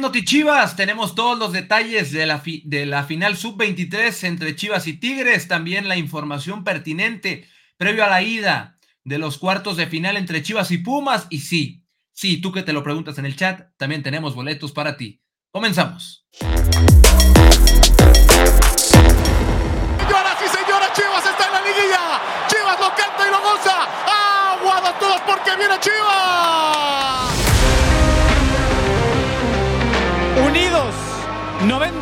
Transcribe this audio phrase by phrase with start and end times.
[0.00, 4.86] es Noti Chivas, tenemos todos los detalles de la, de la final sub-23 entre Chivas
[4.86, 7.46] y Tigres, también la información pertinente
[7.76, 11.26] previo a la ida de los cuartos de final entre Chivas y Pumas.
[11.28, 14.96] Y sí, sí, tú que te lo preguntas en el chat, también tenemos boletos para
[14.96, 15.20] ti.
[15.50, 16.26] Comenzamos.
[16.32, 16.78] Señoras
[20.40, 22.22] y señores, Chivas está en la liguilla.
[22.48, 23.86] Chivas lo canta y lo goza.
[24.54, 27.39] Aguados todos porque viene Chivas.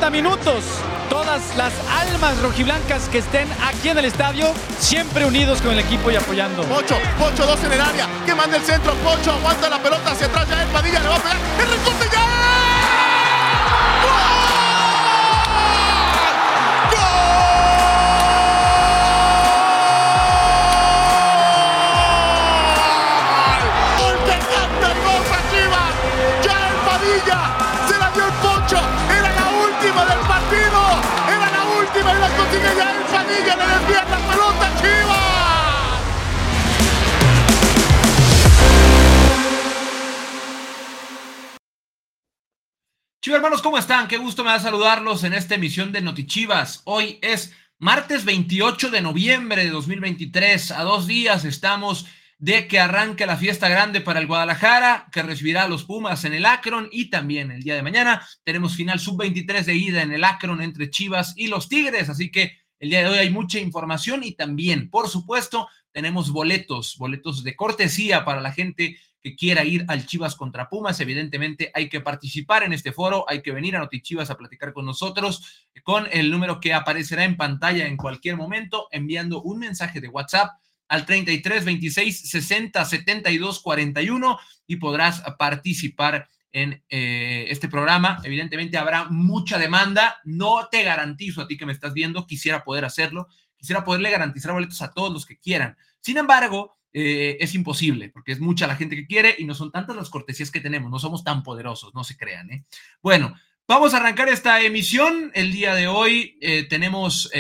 [0.09, 0.65] 90 minutos.
[1.11, 6.11] Todas las almas rojiblancas que estén aquí en el estadio, siempre unidos con el equipo
[6.11, 6.63] y apoyando.
[6.65, 8.07] Pocho, Pocho, dos en el área.
[8.25, 8.95] Que manda el centro.
[9.05, 10.49] Pocho aguanta la pelota hacia atrás.
[10.49, 11.37] Ya el Padilla le va a pegar.
[11.61, 12.78] El recorte ya.
[43.21, 44.09] Chivas hermanos, ¿cómo están?
[44.09, 46.81] Qué gusto me da saludarlos en esta emisión de Notichivas.
[46.85, 50.71] Hoy es martes 28 de noviembre de 2023.
[50.71, 52.07] A dos días estamos
[52.39, 56.33] de que arranque la fiesta grande para el Guadalajara, que recibirá a los Pumas en
[56.33, 60.25] el Akron y también el día de mañana tenemos final sub-23 de ida en el
[60.25, 62.09] Akron entre Chivas y los Tigres.
[62.09, 66.97] Así que el día de hoy hay mucha información y también, por supuesto, tenemos boletos,
[66.99, 71.89] boletos de cortesía para la gente que quiera ir al Chivas contra Pumas, evidentemente hay
[71.89, 76.07] que participar en este foro, hay que venir a Notichivas a platicar con nosotros con
[76.13, 80.53] el número que aparecerá en pantalla en cualquier momento, enviando un mensaje de WhatsApp
[80.87, 88.21] al 33 26 60 72 41 y podrás participar en eh, este programa.
[88.25, 92.85] Evidentemente habrá mucha demanda, no te garantizo a ti que me estás viendo, quisiera poder
[92.85, 95.77] hacerlo, quisiera poderle garantizar boletos a todos los que quieran.
[96.01, 99.71] Sin embargo, eh, es imposible, porque es mucha la gente que quiere y no son
[99.71, 102.51] tantas las cortesías que tenemos, no somos tan poderosos, no se crean.
[102.51, 102.65] ¿eh?
[103.03, 103.35] Bueno,
[103.67, 105.31] vamos a arrancar esta emisión.
[105.35, 107.31] El día de hoy eh, tenemos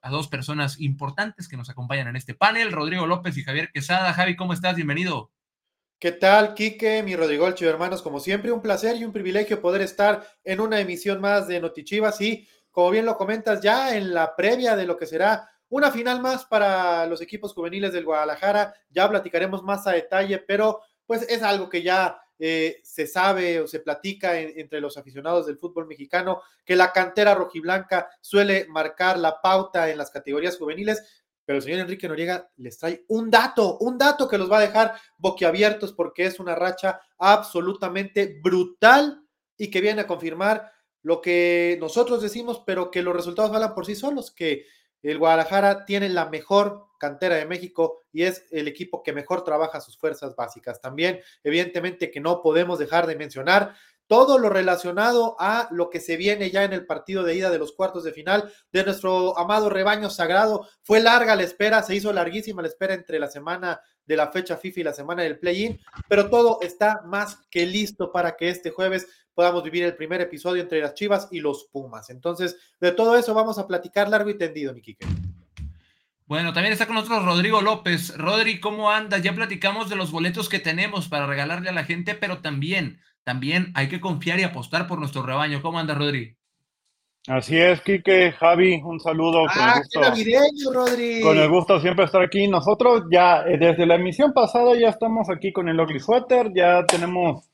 [0.00, 4.14] a dos personas importantes que nos acompañan en este panel, Rodrigo López y Javier Quesada.
[4.14, 4.76] Javi, ¿cómo estás?
[4.76, 5.30] Bienvenido.
[6.00, 8.02] ¿Qué tal, Quique, mi Rodrigo Chivo, hermanos?
[8.02, 12.20] Como siempre, un placer y un privilegio poder estar en una emisión más de Notichivas
[12.20, 16.20] y, como bien lo comentas, ya en la previa de lo que será una final
[16.20, 21.42] más para los equipos juveniles del Guadalajara, ya platicaremos más a detalle, pero pues es
[21.42, 26.42] algo que ya eh, se sabe o se platica entre los aficionados del fútbol mexicano,
[26.64, 31.80] que la cantera rojiblanca suele marcar la pauta en las categorías juveniles, pero el señor
[31.80, 36.26] Enrique Noriega les trae un dato, un dato que los va a dejar boquiabiertos porque
[36.26, 39.24] es una racha absolutamente brutal
[39.56, 40.70] y que viene a confirmar
[41.00, 44.66] lo que nosotros decimos, pero que los resultados hablan por sí solos, que
[45.00, 49.80] el Guadalajara tiene la mejor cantera de México y es el equipo que mejor trabaja
[49.80, 50.82] sus fuerzas básicas.
[50.82, 53.74] También, evidentemente, que no podemos dejar de mencionar
[54.08, 57.58] todo lo relacionado a lo que se viene ya en el partido de ida de
[57.58, 60.66] los cuartos de final de nuestro amado rebaño sagrado.
[60.82, 64.56] Fue larga la espera, se hizo larguísima la espera entre la semana de la fecha
[64.56, 68.70] FIFA y la semana del play-in, pero todo está más que listo para que este
[68.70, 72.10] jueves podamos vivir el primer episodio entre las Chivas y los Pumas.
[72.10, 74.82] Entonces, de todo eso vamos a platicar largo y tendido, mi
[76.26, 78.16] Bueno, también está con nosotros Rodrigo López.
[78.16, 79.22] Rodri, ¿cómo andas?
[79.22, 83.72] Ya platicamos de los boletos que tenemos para regalarle a la gente, pero también, también
[83.74, 85.60] hay que confiar y apostar por nuestro rebaño.
[85.60, 86.34] ¿Cómo anda, Rodri?
[87.26, 89.44] Así es, Quique, Javi, un saludo.
[89.50, 90.72] Ah, con el gusto.
[90.72, 91.20] Rodri.
[91.20, 92.48] Con el gusto siempre estar aquí.
[92.48, 96.86] Nosotros ya, eh, desde la emisión pasada, ya estamos aquí con el Ugly Sweater, ya
[96.86, 97.50] tenemos,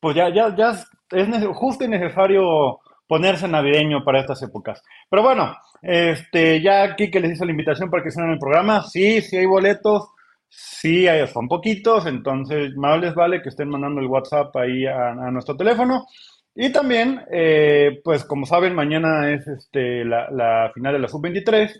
[0.00, 0.70] pues ya, ya, ya
[1.10, 4.82] es justo y necesario ponerse navideño para estas épocas.
[5.10, 8.38] Pero bueno, este, ya aquí que les hice la invitación para que estén en el
[8.38, 10.08] programa, sí, sí hay boletos,
[10.48, 15.56] sí son poquitos, entonces más les vale que estén mandando el WhatsApp ahí a, nuestro
[15.56, 16.06] teléfono.
[16.54, 21.70] Y también, eh, pues como saben, mañana es este, la, la final de la Sub-23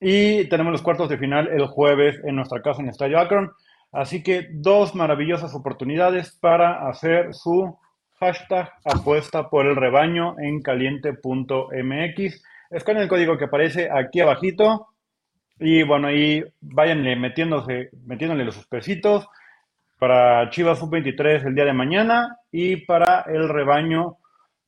[0.00, 3.52] y tenemos los cuartos de final el jueves en nuestra casa en Estadio Akron.
[3.92, 7.78] Así que dos maravillosas oportunidades para hacer su
[8.18, 12.42] hashtag apuesta por el rebaño en caliente.mx.
[12.84, 14.91] con el código que aparece aquí abajito
[15.62, 19.26] y bueno, ahí váyanle metiéndose, metiéndole los pesitos
[19.98, 24.16] para Chivas Sub-23 el día de mañana y para el rebaño,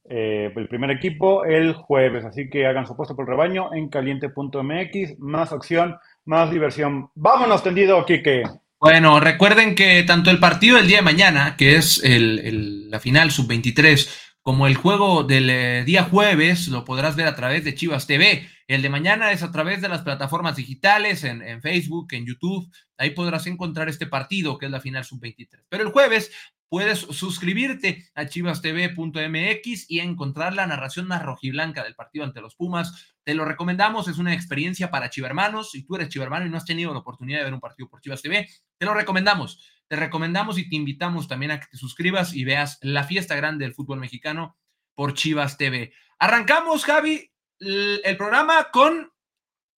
[0.09, 2.25] eh, el primer equipo, el jueves.
[2.25, 5.19] Así que hagan su apuesta por el rebaño en caliente.mx.
[5.19, 7.11] Más acción, más diversión.
[7.17, 8.45] Vámonos tendido, Kike.
[8.79, 14.34] Bueno, recuerden que tanto el partido del día de mañana, que es la final sub-23,
[14.45, 18.47] como el juego del eh, día jueves lo podrás ver a través de Chivas TV.
[18.69, 22.71] El de mañana es a través de las plataformas digitales, en, Facebook, en YouTube.
[22.99, 25.65] Ahí podrás encontrar este partido, que es la final sub-23.
[25.71, 26.31] Pero el jueves
[26.69, 33.15] puedes suscribirte a chivastv.mx y encontrar la narración más rojiblanca del partido ante los Pumas.
[33.25, 35.71] Te lo recomendamos, es una experiencia para chivermanos.
[35.71, 38.03] Si tú eres chivermano y no has tenido la oportunidad de ver un partido por
[38.03, 42.35] Chivas TV, te lo recomendamos te recomendamos y te invitamos también a que te suscribas
[42.35, 44.59] y veas la fiesta grande del fútbol mexicano
[44.97, 45.93] por Chivas TV.
[46.19, 47.31] Arrancamos, Javi,
[47.61, 49.13] el programa con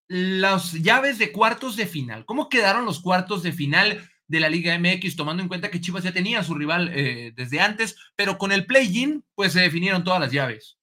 [0.09, 2.25] las llaves de cuartos de final.
[2.25, 6.05] ¿Cómo quedaron los cuartos de final de la Liga MX, tomando en cuenta que Chivas
[6.05, 10.03] ya tenía a su rival eh, desde antes, pero con el play-in, pues se definieron
[10.03, 10.79] todas las llaves?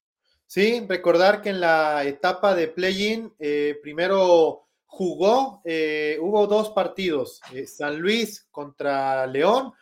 [0.46, 4.63] Sí, recordar que en la etapa de play-in, eh, primero
[4.94, 9.72] jugó, eh, hubo dos partidos, eh, San Luis contra León,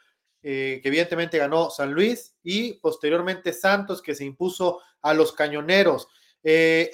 [0.42, 6.08] eh, que evidentemente ganó San Luis, y posteriormente Santos, que se impuso a los cañoneros.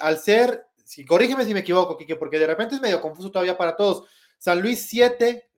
[0.01, 3.57] al ser, si, corrígeme si me equivoco, Kike, porque de repente es medio confuso todavía
[3.57, 4.03] para todos.
[4.37, 5.49] San Luis 7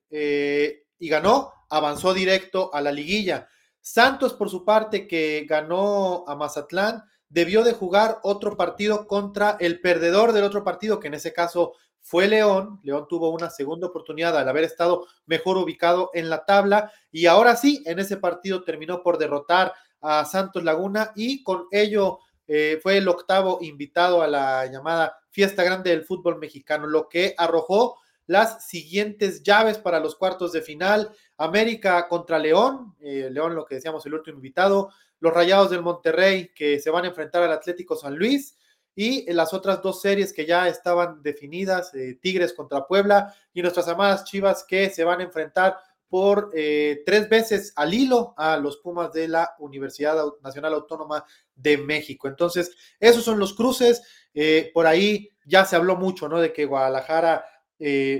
[0.98, 3.48] y ganó, avanzó directo a la liguilla.
[3.80, 9.80] Santos, por su parte, que ganó a Mazatlán, debió de jugar otro partido contra el
[9.80, 12.80] perdedor del otro partido, que en ese caso fue León.
[12.82, 17.56] León tuvo una segunda oportunidad al haber estado mejor ubicado en la tabla y ahora
[17.56, 22.98] sí, en ese partido terminó por derrotar a Santos Laguna y con ello eh, fue
[22.98, 28.66] el octavo invitado a la llamada Fiesta Grande del Fútbol Mexicano, lo que arrojó las
[28.66, 31.12] siguientes llaves para los cuartos de final.
[31.36, 34.90] América contra León, eh, León lo que decíamos el último invitado,
[35.20, 38.56] los Rayados del Monterrey que se van a enfrentar al Atlético San Luis,
[38.94, 43.88] y las otras dos series que ya estaban definidas, eh, Tigres contra Puebla y nuestras
[43.88, 45.78] amadas Chivas que se van a enfrentar
[46.08, 51.24] por eh, tres veces al hilo a los Pumas de la Universidad Nacional Autónoma
[51.54, 52.28] de México.
[52.28, 54.02] Entonces, esos son los cruces.
[54.34, 56.38] Eh, por ahí ya se habló mucho, ¿no?
[56.38, 57.46] De que Guadalajara,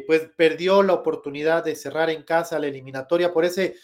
[0.06, 3.76] pues, perdió la oportunidad de cerrar en casa la eliminatoria por ese,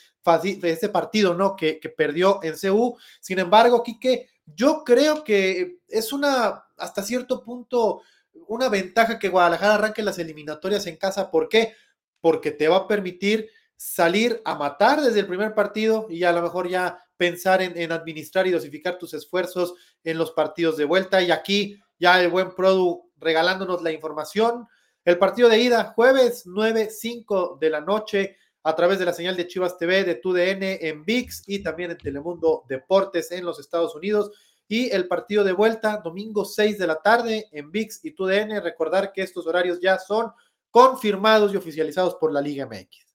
[0.62, 1.54] ese partido, ¿no?
[1.54, 2.96] Que, que perdió en CU.
[3.20, 8.02] Sin embargo, Quique, yo creo que es una, hasta cierto punto,
[8.46, 11.30] una ventaja que Guadalajara arranque las eliminatorias en casa.
[11.30, 11.74] ¿Por qué?
[12.20, 16.42] Porque te va a permitir salir a matar desde el primer partido y a lo
[16.42, 21.22] mejor ya pensar en, administrar y dosificar tus esfuerzos en los partidos de vuelta.
[21.22, 24.66] Y aquí ya el buen Produ regalándonos la información.
[25.04, 29.36] El partido de ida, jueves 9, 5 de la noche, a través de la señal
[29.36, 33.94] de Chivas TV, de TUDN en VIX y también en Telemundo Deportes en los Estados
[33.94, 34.30] Unidos.
[34.68, 38.62] Y el partido de vuelta, domingo 6 de la tarde en VIX y TUDN.
[38.62, 40.30] Recordar que estos horarios ya son
[40.70, 43.06] confirmados y oficializados por la Liga MX.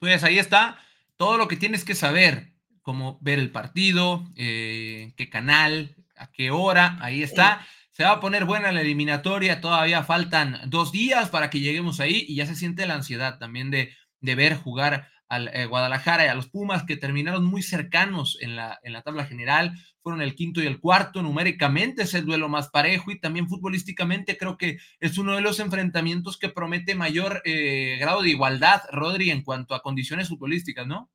[0.00, 0.78] Pues ahí está
[1.16, 6.50] todo lo que tienes que saber, cómo ver el partido, eh, qué canal, a qué
[6.50, 7.66] hora, ahí está.
[7.92, 12.24] Se va a poner buena la eliminatoria, todavía faltan dos días para que lleguemos ahí
[12.26, 16.28] y ya se siente la ansiedad también de, de ver jugar al eh, Guadalajara y
[16.28, 19.72] a los Pumas que terminaron muy cercanos en la, en la tabla general,
[20.02, 24.36] fueron el quinto y el cuarto, numéricamente es el duelo más parejo y también futbolísticamente
[24.36, 29.30] creo que es uno de los enfrentamientos que promete mayor eh, grado de igualdad, Rodri,
[29.30, 31.10] en cuanto a condiciones futbolísticas, ¿no?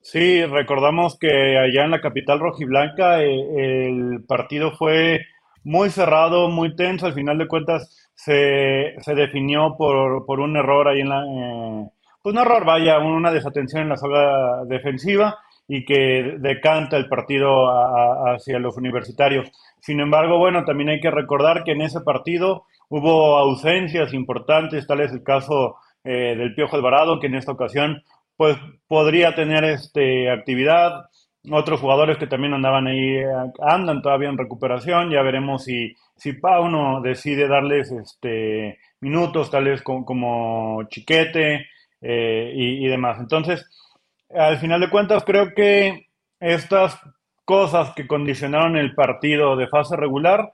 [0.00, 5.24] Sí, recordamos que allá en la capital rojiblanca eh, el partido fue
[5.62, 7.06] muy cerrado, muy tenso.
[7.06, 11.24] Al final de cuentas, se, se definió por, por, un error ahí en la.
[12.24, 17.66] Pues un error, vaya, una desatención en la zona defensiva y que decanta el partido
[17.68, 19.50] hacia los universitarios.
[19.78, 25.02] Sin embargo, bueno, también hay que recordar que en ese partido hubo ausencias importantes, tal
[25.02, 28.02] es el caso eh, del Piojo Alvarado, que en esta ocasión
[28.38, 28.56] pues
[28.88, 31.10] podría tener este, actividad,
[31.50, 33.26] otros jugadores que también andaban ahí, eh,
[33.60, 35.10] andan todavía en recuperación.
[35.10, 41.66] Ya veremos si, si Pauno decide darles este, minutos, tales como, como Chiquete
[42.04, 43.18] eh, y, y, demás.
[43.18, 43.66] Entonces,
[44.34, 46.08] al final de cuentas, creo que
[46.40, 46.98] estas
[47.44, 50.52] cosas que condicionaron el partido de fase regular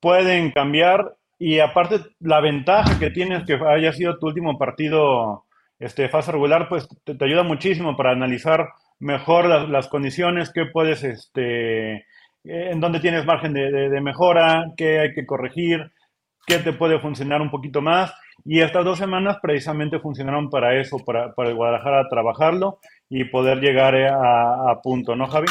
[0.00, 1.16] pueden cambiar.
[1.38, 5.46] Y aparte, la ventaja que tienes que haya sido tu último partido
[5.78, 8.68] este, de fase regular, pues te, te ayuda muchísimo para analizar
[9.00, 12.04] mejor las, condiciones, qué puedes, este,
[12.44, 15.90] en dónde tienes margen de, mejora, qué hay que corregir,
[16.46, 18.12] qué te puede funcionar un poquito más.
[18.44, 23.58] Y estas dos semanas precisamente funcionaron para eso, para, para el Guadalajara trabajarlo y poder
[23.58, 25.48] llegar a, punto, ¿no, Javi?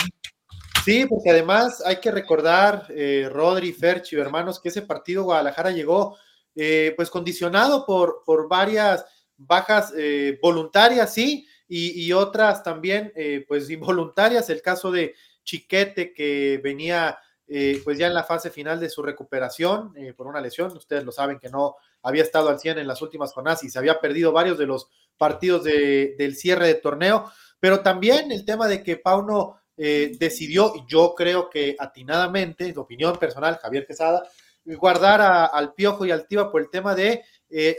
[0.83, 6.17] Sí, porque además hay que recordar, eh, Rodri, Ferchi, hermanos, que ese partido Guadalajara llegó
[6.55, 9.05] eh, pues condicionado por, por varias
[9.37, 14.49] bajas eh, voluntarias, sí, y, otras también, eh, pues involuntarias.
[14.49, 19.03] El caso de Chiquete que venía eh, pues ya en la fase final de su
[19.03, 20.75] recuperación eh, por una lesión.
[20.75, 23.79] Ustedes lo saben que no había estado al 100 en las últimas jornadas y se
[23.79, 24.87] había perdido varios de los
[25.17, 27.31] partidos del cierre de torneo.
[27.59, 33.17] Pero también el tema de que Pauno eh, decidió, yo creo que atinadamente, en opinión
[33.17, 34.23] personal, Javier Quesada,
[34.65, 37.23] guardar al Piojo y al Tiva por el tema de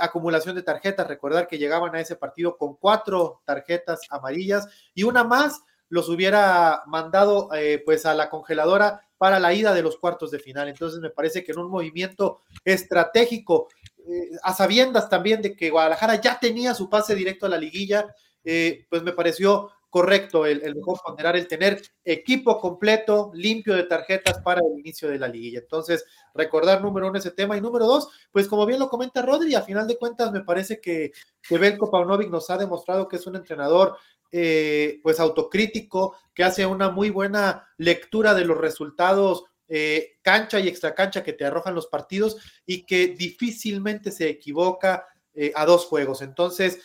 [0.01, 1.07] acumulación de tarjetas.
[1.07, 6.83] Recordar que llegaban a ese partido con cuatro tarjetas amarillas y una más los hubiera
[6.87, 7.49] mandado
[7.85, 10.71] pues a la congeladora para la ida de los cuartos de final.
[10.71, 16.19] Entonces me parece que en un movimiento estratégico, eh, a sabiendas también de que Guadalajara
[16.19, 21.01] ya tenía su pase directo a la liguilla, eh, pues me pareció correcto el, mejor
[21.05, 25.59] ponderar el tener equipo completo, limpio de tarjetas para el inicio de la liguilla.
[25.59, 27.57] Entonces, recordar número uno ese tema.
[27.57, 30.81] Y número dos, pues como bien lo comenta Rodri, a final de cuentas me parece
[30.81, 33.97] que, que Belko Paunovic nos ha demostrado que es un entrenador
[34.33, 40.69] eh, pues autocrítico, que hace una muy buena lectura de los resultados eh, cancha y
[40.69, 46.23] extracancha que te arrojan los partidos y que difícilmente se equivoca eh, a dos juegos.
[46.23, 46.79] Entonces,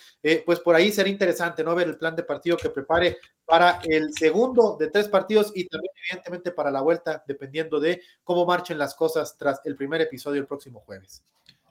[0.45, 4.11] pues por ahí será interesante no ver el plan de partido que prepare para el
[4.13, 8.95] segundo de tres partidos y también evidentemente para la vuelta, dependiendo de cómo marchen las
[8.95, 11.23] cosas tras el primer episodio el próximo jueves.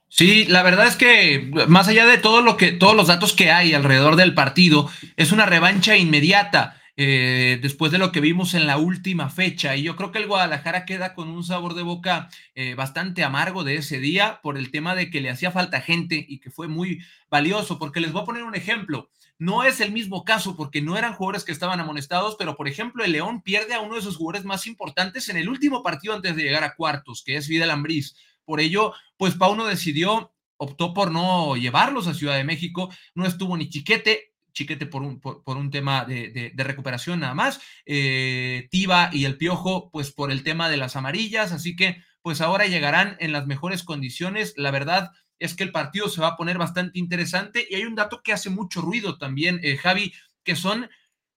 [0.09, 3.51] Sí, la verdad es que más allá de todo lo que, todos los datos que
[3.51, 6.81] hay alrededor del partido, es una revancha inmediata.
[6.97, 9.75] Eh, después de lo que vimos en la última fecha.
[9.75, 13.65] Y yo creo que el Guadalajara queda con un sabor de boca eh, bastante amargo
[13.65, 16.69] de ese día por el tema de que le hacía falta gente y que fue
[16.69, 19.11] muy valioso, porque les voy a poner un ejemplo.
[19.39, 23.03] No es el mismo caso porque no eran jugadores que estaban amonestados, pero por ejemplo
[23.03, 26.37] el León pierde a uno de sus jugadores más importantes en el último partido antes
[26.37, 28.15] de llegar a cuartos, que es Vidal Ambriz.
[28.45, 33.57] Por ello, pues Pauno decidió, optó por no llevarlos a Ciudad de México, no estuvo
[33.57, 39.27] ni Chiquete, Chiquete por un, por, un tema de, recuperación nada más, eh, Tiba y
[39.27, 43.33] el Piojo, pues por el tema de las amarillas, así que pues ahora llegarán en
[43.33, 44.55] las mejores condiciones.
[44.57, 47.97] La verdad es que el partido se va a poner bastante interesante y hay un
[47.97, 50.89] dato que hace mucho ruido también, eh, Javi, que son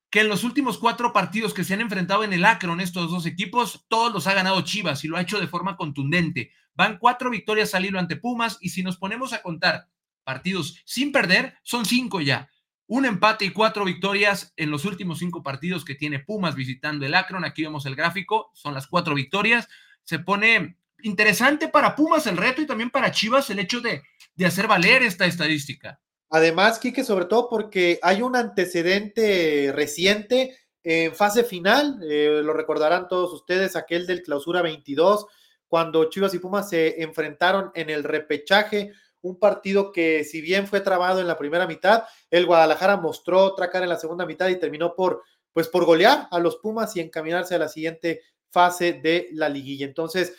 [0.09, 3.25] que en los últimos cuatro partidos que se han enfrentado en el Akron estos dos
[3.25, 6.51] equipos, todos los ha ganado Chivas y lo ha hecho de forma contundente.
[6.75, 9.89] Van cuatro victorias al hilo ante Pumas y si nos ponemos a contar
[10.24, 12.50] partidos sin perder, son cinco ya.
[12.88, 17.13] Un empate y cuatro victorias en los últimos cinco partidos que tiene Pumas visitando el
[17.13, 17.46] Akron.
[17.46, 19.67] Aquí vemos el gráfico, son las cuatro victorias.
[20.03, 24.03] Se pone interesante para Pumas el reto y también para Chivas el hecho de,
[24.36, 26.00] de hacer valer esta estadística.
[26.29, 30.58] Además, Quique, sobre todo porque hay un antecedente reciente
[30.89, 35.25] en fase final, eh, lo recordarán todos ustedes, aquel del clausura 22,
[35.67, 38.94] cuando Chivas y Pumas se enfrentaron en el repechaje,
[39.27, 43.69] un partido que si bien fue trabado en la primera mitad, el Guadalajara mostró otra
[43.74, 47.55] en la segunda mitad y terminó por, pues por golear a los Pumas y encaminarse
[47.55, 49.86] a la siguiente fase de la liguilla.
[49.86, 50.34] Entonces,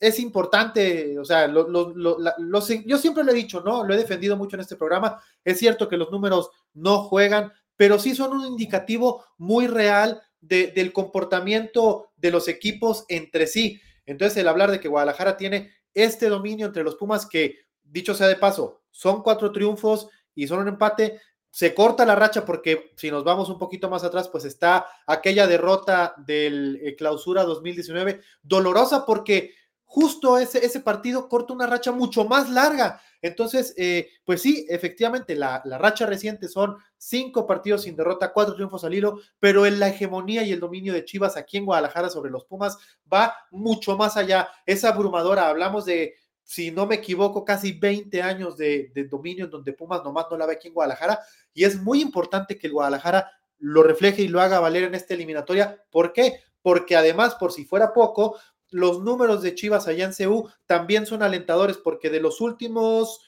[0.00, 3.84] es importante, o sea, yo siempre lo he dicho, ¿no?
[3.84, 5.22] Lo he defendido mucho en este programa.
[5.44, 10.92] Es cierto que los números no juegan, pero sí son un indicativo muy real del
[10.92, 13.80] comportamiento de los equipos entre sí.
[14.06, 17.56] Entonces, el hablar de que Guadalajara tiene este dominio entre los Pumas, que
[17.90, 22.44] dicho sea de paso, son cuatro triunfos y son un empate, se corta la racha
[22.44, 27.44] porque si nos vamos un poquito más atrás, pues está aquella derrota del eh, clausura
[27.44, 29.54] 2019, dolorosa porque
[29.88, 33.00] justo ese, ese partido corta una racha mucho más larga.
[33.22, 38.54] Entonces, eh, pues sí, efectivamente, la, la, racha reciente son cinco partidos sin derrota, cuatro
[38.54, 42.10] triunfos al hilo, pero en la hegemonía y el dominio de Chivas aquí en Guadalajara
[42.10, 42.76] sobre los Pumas
[43.12, 44.48] va mucho más allá.
[44.66, 45.48] Es abrumadora.
[45.48, 46.14] Hablamos de,
[46.48, 50.46] si no me equivoco, casi 20 años de, dominio en donde Pumas nomás no la
[50.46, 51.20] ve aquí en Guadalajara.
[51.52, 55.12] Y es muy importante que el Guadalajara lo refleje y lo haga valer en esta
[55.12, 55.84] eliminatoria.
[55.90, 56.40] ¿Por qué?
[56.62, 58.38] Porque además, por si fuera poco,
[58.70, 63.20] los números de Chivas allá en CU también son alentadores porque de los últimos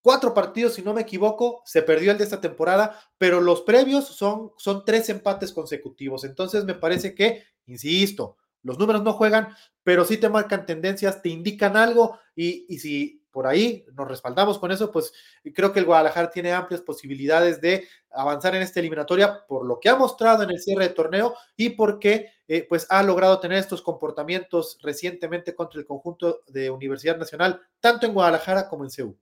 [0.00, 4.06] cuatro partidos, si no me equivoco, se perdió el de esta temporada, pero los previos
[4.06, 6.22] son, son tres empates consecutivos.
[6.22, 9.48] Entonces me parece que, insisto, los números no juegan,
[9.82, 14.58] pero sí te marcan tendencias, te indican algo y, y si por ahí nos respaldamos
[14.58, 15.12] con eso, pues
[15.54, 19.88] creo que el Guadalajara tiene amplias posibilidades de avanzar en esta eliminatoria por lo que
[19.88, 23.80] ha mostrado en el cierre de torneo y porque eh, pues ha logrado tener estos
[23.80, 29.18] comportamientos recientemente contra el conjunto de Universidad Nacional, tanto en Guadalajara como en Ceú.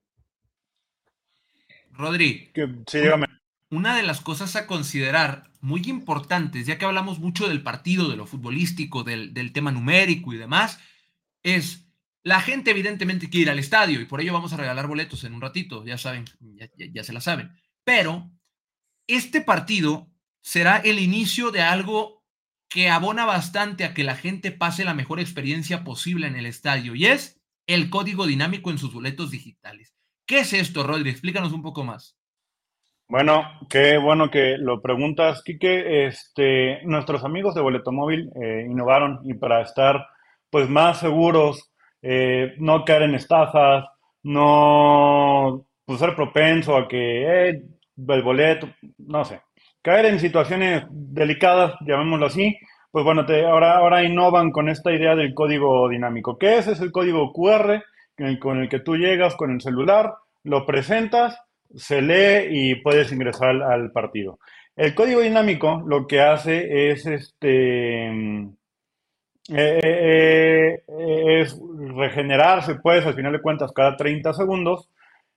[1.92, 2.50] Rodri,
[2.86, 3.39] sí, dígame.
[3.70, 8.16] Una de las cosas a considerar muy importantes, ya que hablamos mucho del partido, de
[8.16, 10.80] lo futbolístico, del, del tema numérico y demás,
[11.42, 11.90] es
[12.22, 15.34] la gente evidentemente quiere ir al estadio y por ello vamos a regalar boletos en
[15.34, 16.24] un ratito, ya saben,
[16.92, 17.50] ya, se la saben.
[17.84, 18.30] Pero
[19.06, 20.10] este partido
[20.42, 22.24] será el inicio de algo
[22.68, 26.94] que abona bastante a que la gente pase la mejor experiencia posible en el estadio
[26.94, 29.94] y es el código dinámico en sus boletos digitales.
[30.26, 31.10] ¿Qué es esto, Rodri?
[31.10, 32.19] Explícanos un poco más.
[33.10, 36.06] Bueno, qué bueno que lo preguntas, Quique.
[36.06, 40.06] Este, nuestros amigos de Boleto Móvil eh, innovaron y para estar
[40.48, 43.84] pues más seguros, eh, no caer en estafas,
[44.22, 47.62] no pues, ser propenso a que eh,
[47.96, 49.40] el boleto, no sé,
[49.82, 52.56] caer en situaciones delicadas, llamémoslo así,
[52.92, 56.38] pues bueno, te, ahora, ahora innovan con esta idea del código dinámico.
[56.38, 56.68] ¿Qué es?
[56.68, 57.82] Es el código QR
[58.38, 60.14] con el que tú llegas con el celular,
[60.44, 61.36] lo presentas,
[61.74, 64.38] se lee y puedes ingresar al partido.
[64.76, 68.06] El código dinámico lo que hace es este
[69.52, 71.58] eh, eh, eh, es
[71.94, 74.88] regenerarse, puedes al final de cuentas cada 30 segundos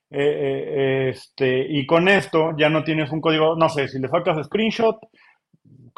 [0.09, 4.97] este, y con esto ya no tienes un código, no sé, si le sacas screenshot,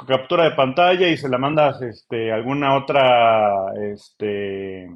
[0.07, 4.89] captura de pantalla y se la mandas este, a alguna otra este,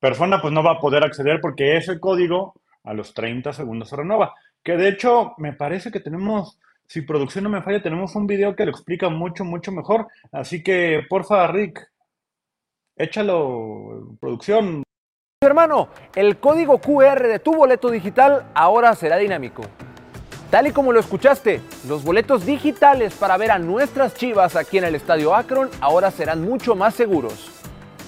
[0.00, 2.54] persona, pues no va a poder acceder porque ese código
[2.84, 4.34] a los 30 segundos se renova.
[4.66, 6.58] Que de hecho me parece que tenemos,
[6.88, 10.08] si producción no me falla, tenemos un video que lo explica mucho, mucho mejor.
[10.32, 11.88] Así que, porfa, Rick,
[12.96, 14.82] échalo, producción,
[15.40, 19.62] Hermano, el código QR de tu boleto digital ahora será dinámico.
[20.50, 24.84] Tal y como lo escuchaste, los boletos digitales para ver a nuestras chivas aquí en
[24.84, 27.52] el Estadio Akron ahora serán mucho más seguros.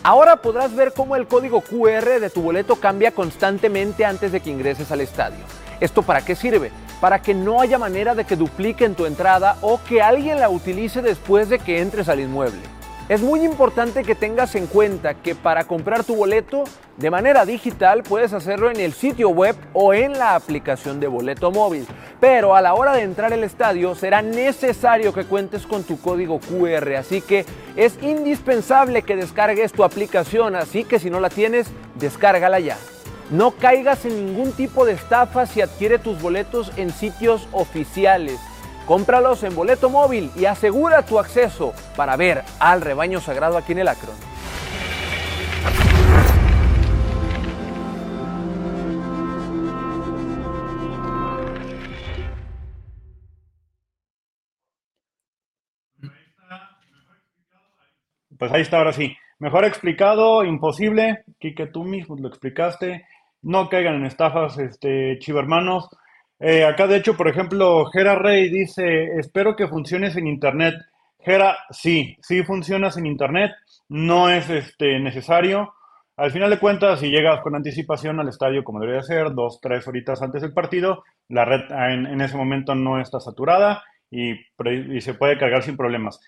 [0.02, 4.50] Ahora podrás ver cómo el código QR de tu boleto cambia constantemente antes de que
[4.50, 5.44] ingreses al estadio.
[5.80, 6.70] ¿Esto para qué sirve?
[7.00, 11.02] Para que no haya manera de que dupliquen tu entrada o que alguien la utilice
[11.02, 12.60] después de que entres al inmueble.
[13.08, 16.64] Es muy importante que tengas en cuenta que para comprar tu boleto
[16.98, 21.50] de manera digital puedes hacerlo en el sitio web o en la aplicación de boleto
[21.50, 21.86] móvil.
[22.20, 26.38] Pero a la hora de entrar al estadio será necesario que cuentes con tu código
[26.38, 26.96] QR.
[26.96, 30.54] Así que es indispensable que descargues tu aplicación.
[30.54, 32.76] Así que si no la tienes, descárgala ya.
[33.30, 38.40] No caigas en ningún tipo de estafa si adquiere tus boletos en sitios oficiales.
[38.86, 43.80] Cómpralos en boleto móvil y asegura tu acceso para ver al rebaño sagrado aquí en
[43.80, 44.16] el Acron.
[58.38, 59.14] Pues ahí está, ahora sí.
[59.38, 61.24] Mejor explicado, imposible.
[61.38, 63.04] que tú mismo lo explicaste.
[63.42, 65.88] No caigan en estafas, este, chivermanos.
[66.40, 70.74] Eh, acá, de hecho, por ejemplo, Gera Rey dice, espero que funcione sin internet.
[71.20, 73.52] Gera, sí, sí funciona sin internet,
[73.88, 75.74] no es este, necesario.
[76.16, 79.86] Al final de cuentas, si llegas con anticipación al estadio, como debería ser, dos, tres
[79.86, 84.34] horitas antes del partido, la red en, ese momento no está saturada y,
[85.00, 86.20] se puede cargar sin problemas.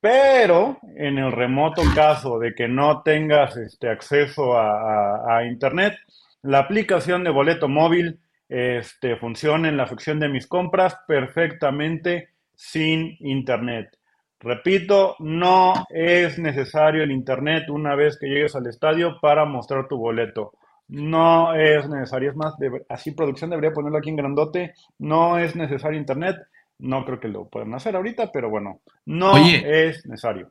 [0.00, 5.94] Pero en el remoto caso de que no tengas este, acceso a internet,
[6.42, 13.16] la aplicación de boleto móvil este, funciona en la sección de mis compras perfectamente sin
[13.20, 13.96] internet.
[14.40, 19.96] Repito, no es necesario el internet una vez que llegues al estadio para mostrar tu
[19.96, 20.52] boleto.
[20.88, 22.54] No es necesario, es más,
[22.88, 24.74] así producción debería ponerlo aquí en grandote.
[24.98, 26.36] No es necesario internet.
[26.78, 30.50] No creo que lo puedan hacer ahorita, pero bueno, no es necesario.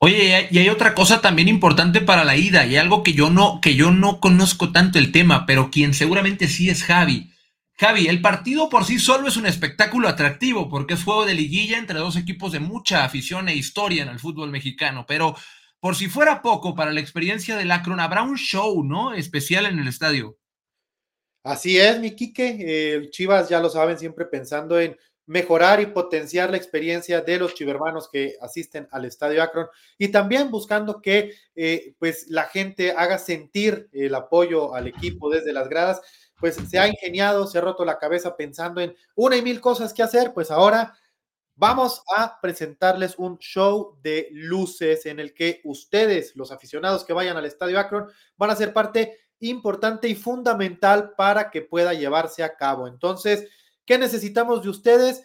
[0.00, 3.60] Oye, y hay otra cosa también importante para la ida, y algo que yo no,
[3.60, 7.32] que yo no conozco tanto el tema, pero quien seguramente sí es Javi.
[7.76, 11.78] Javi, el partido por sí solo es un espectáculo atractivo porque es juego de liguilla
[11.78, 15.36] entre dos equipos de mucha afición e historia en el fútbol mexicano, pero
[15.80, 19.14] por si fuera poco para la experiencia del Akron, habrá un show, ¿no?
[19.14, 20.36] Especial en el estadio.
[21.44, 23.08] Así es, mi Quique.
[23.10, 24.96] Chivas ya lo saben, siempre pensando en
[25.28, 30.50] mejorar y potenciar la experiencia de los chivermanos que asisten al Estadio Akron y también
[30.50, 36.00] buscando que eh, pues la gente haga sentir el apoyo al equipo desde las gradas
[36.38, 39.92] pues se ha ingeniado, se ha roto la cabeza pensando en una y mil cosas
[39.92, 40.96] que hacer, pues ahora
[41.56, 47.36] vamos a presentarles un show de luces en el que ustedes, los aficionados que vayan
[47.36, 52.56] al Estadio Akron, van a ser parte importante y fundamental para que pueda llevarse a
[52.56, 52.86] cabo.
[52.86, 53.48] Entonces,
[53.88, 55.24] ¿qué necesitamos de ustedes?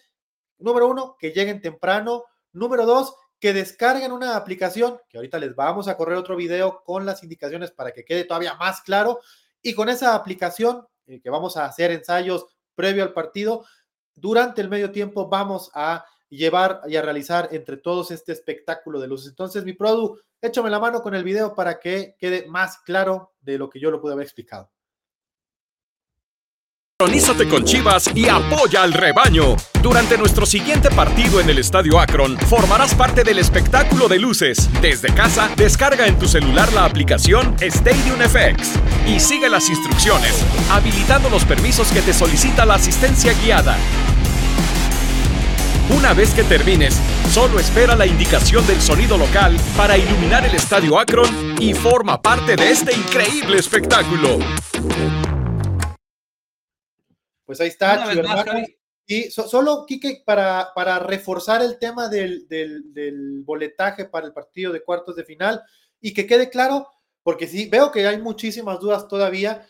[0.58, 2.23] Número uno, que lleguen temprano.
[2.54, 7.06] Número dos, que descarguen una aplicación, que ahorita les vamos a correr otro video con
[7.06, 9.19] las indicaciones para que quede todavía más claro.
[9.62, 13.65] Y con esa aplicación eh, que vamos a hacer ensayos previo al partido,
[14.15, 19.10] durante el medio tiempo vamos a llevar y a realizar entre todos este espectáculo de
[19.10, 19.28] luces.
[19.28, 23.58] Entonces, mi produ, échame la mano con el video para que quede más claro de
[23.58, 24.71] lo que yo lo pude haber explicado.
[27.50, 29.58] Con Chivas y apoya al rebaño.
[29.82, 34.70] Durante nuestro siguiente partido en el Estadio Akron, formarás parte del espectáculo de luces.
[34.82, 41.30] Desde casa, descarga en tu celular la aplicación Stadium FX y sigue las instrucciones, habilitando
[41.30, 43.76] los permisos que te solicita la asistencia guiada.
[45.89, 46.98] Una vez que termines,
[47.32, 52.56] solo espera la indicación del sonido local para iluminar el Estadio Akron y forma parte
[52.56, 54.39] de este increíble espectáculo.
[57.54, 58.66] Pues ahí está,
[59.06, 64.84] Y solo, Kike, para, para reforzar el tema del, del, boletaje para el partido de
[64.84, 65.62] cuartos de final
[66.02, 66.88] y que quede claro,
[67.22, 69.68] porque sí, veo que hay muchísimas dudas todavía.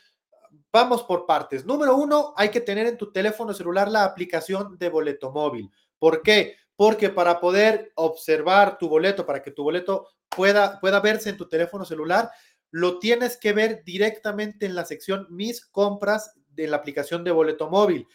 [0.71, 1.65] Vamos por partes.
[1.65, 5.69] Número uno, hay que tener en tu teléfono celular la aplicación de boleto móvil.
[5.99, 6.55] ¿Por qué?
[6.77, 11.49] Porque para poder observar tu boleto, para que tu boleto pueda, pueda verse en tu
[11.49, 12.31] teléfono celular,
[12.71, 17.69] lo tienes que ver directamente en la sección Mis compras de la aplicación de boleto
[17.69, 18.07] móvil.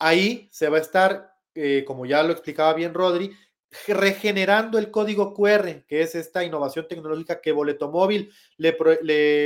[0.00, 3.36] Ahí se va a estar, eh, como ya lo explicaba bien Rodri,
[3.86, 8.72] regenerando el código QR, que es esta innovación tecnológica que Boleto Móvil le,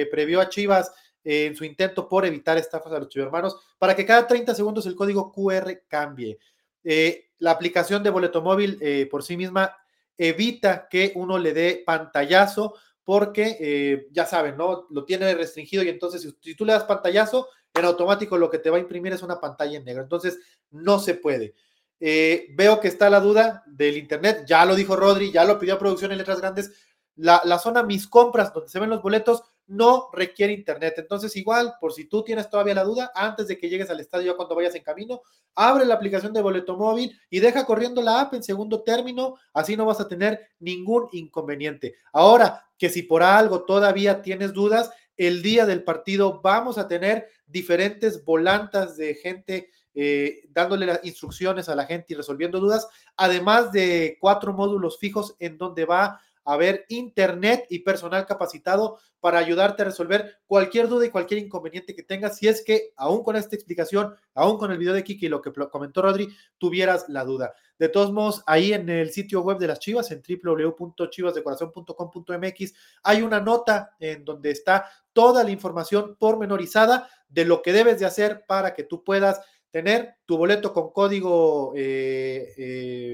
[0.07, 0.93] previó a Chivas
[1.25, 4.95] en su intento por evitar estafas a los hermanos, para que cada 30 segundos el
[4.95, 6.39] código QR cambie.
[6.85, 9.77] Eh, la aplicación de Boleto Móvil eh, por sí misma
[10.17, 14.87] evita que uno le dé pantallazo porque ya saben, ¿no?
[14.89, 18.71] Lo tiene restringido y entonces si, tú le das pantallazo, en automático lo que te
[18.71, 20.03] va a imprimir es una pantalla en negro.
[20.03, 20.39] Entonces,
[20.71, 21.55] no se puede.
[22.01, 25.79] Eh, veo que está la duda del Internet, ya lo dijo Rodri, ya lo pidió
[25.79, 26.73] producción en letras grandes.
[27.17, 30.95] La, la, zona Mis Compras, donde se ven los boletos, no requiere Internet.
[30.99, 34.37] Entonces, igual, por si tú tienes todavía la duda, antes de que llegues al estadio,
[34.37, 35.23] cuando vayas en camino,
[35.55, 39.77] abre la aplicación de boleto móvil y deja corriendo la app en segundo término, así
[39.77, 41.95] no vas a tener ningún inconveniente.
[42.13, 47.29] Ahora, que si por algo todavía tienes dudas, el día del partido vamos a tener
[47.47, 53.71] diferentes volantas de gente eh, dándole las instrucciones a la gente y resolviendo dudas, además
[53.71, 59.87] de cuatro módulos fijos en donde va haber internet y personal capacitado para ayudarte a
[59.87, 64.15] resolver cualquier duda y cualquier inconveniente que tengas, si es que aún con esta explicación,
[64.35, 66.29] aún con el video de Kiki y lo que comentó Rodri,
[66.59, 67.55] tuvieras la duda.
[67.79, 73.41] De todos modos, ahí en el sitio web de las Chivas, en www.chivasdecorazon.com.mx, hay una
[73.41, 78.75] nota en donde está toda la información pormenorizada de lo que debes de hacer para
[78.75, 83.14] que tú puedas tener tu boleto con código eh, eh,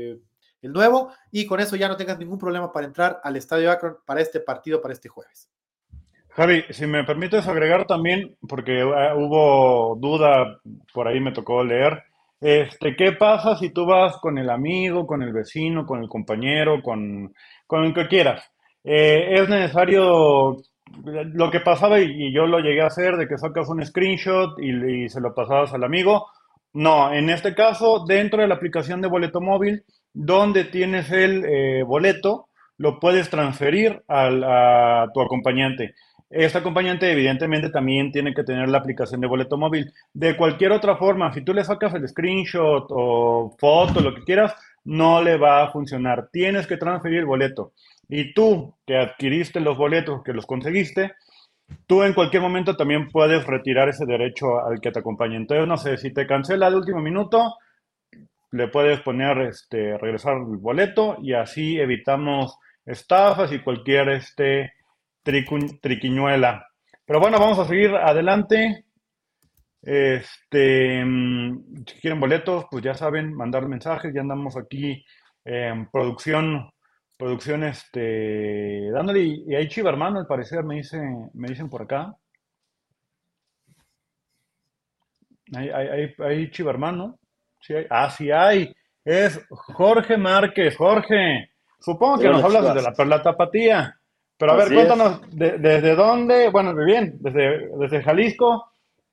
[0.62, 3.96] el nuevo y con eso ya no tengas ningún problema para entrar al Estadio Akron
[4.06, 5.50] para este partido, para este jueves.
[6.30, 10.60] Javi, si me permites agregar también, porque ah, hubo duda,
[10.92, 12.04] por ahí me tocó leer,
[12.40, 16.82] este, ¿Qué pasa si tú vas con el amigo, con el vecino, con el compañero,
[16.82, 17.34] con,
[17.66, 18.50] con el que quieras?
[18.82, 20.56] Eh, es necesario
[21.04, 25.08] lo que pasaba y, yo lo llegué a hacer de que sacas un screenshot y,
[25.10, 26.28] se lo pasabas al amigo.
[26.72, 31.82] No, en este caso, dentro de la aplicación de boleto móvil, donde tienes el eh,
[31.82, 35.94] boleto, lo puedes transferir a tu acompañante.
[36.30, 39.92] Este acompañante evidentemente también tiene que tener la aplicación de boleto móvil.
[40.14, 44.54] De cualquier otra forma, si tú le sacas el screenshot o foto, lo que quieras,
[44.84, 46.28] no le va a funcionar.
[46.32, 47.72] Tienes que transferir el boleto.
[48.08, 51.14] Y tú que adquiriste los boletos, que los conseguiste,
[51.88, 55.36] tú en cualquier momento también puedes retirar ese derecho al que te acompañe.
[55.36, 57.56] Entonces, no sé, si te cancela al último minuto,
[58.52, 64.72] le puedes poner, este, regresar el boleto y así evitamos estafas y cualquier, este,
[65.22, 66.66] triquiñuela.
[67.04, 68.84] Pero bueno, vamos a seguir adelante.
[69.82, 75.04] Este, mm, si quieren boletos, pues ya saben, mandar mensajes, ya andamos aquí
[75.44, 76.70] en producción,
[77.16, 80.98] producción, este, dándole, y hay chiva hermano, al parecer, me, dice,
[81.34, 82.14] me dicen por acá.
[85.54, 87.18] Hay, hay, hay, chiva hermano.
[87.60, 87.86] Sí hay.
[87.90, 88.74] Ah, sí hay.
[89.04, 90.76] Es Jorge Márquez.
[90.76, 93.96] Jorge, supongo que nos hablas de la perla tapatía.
[94.36, 96.48] Pero a ver, cuéntanos, ¿desde dónde?
[96.48, 98.72] Bueno, bien, desde, desde Jalisco.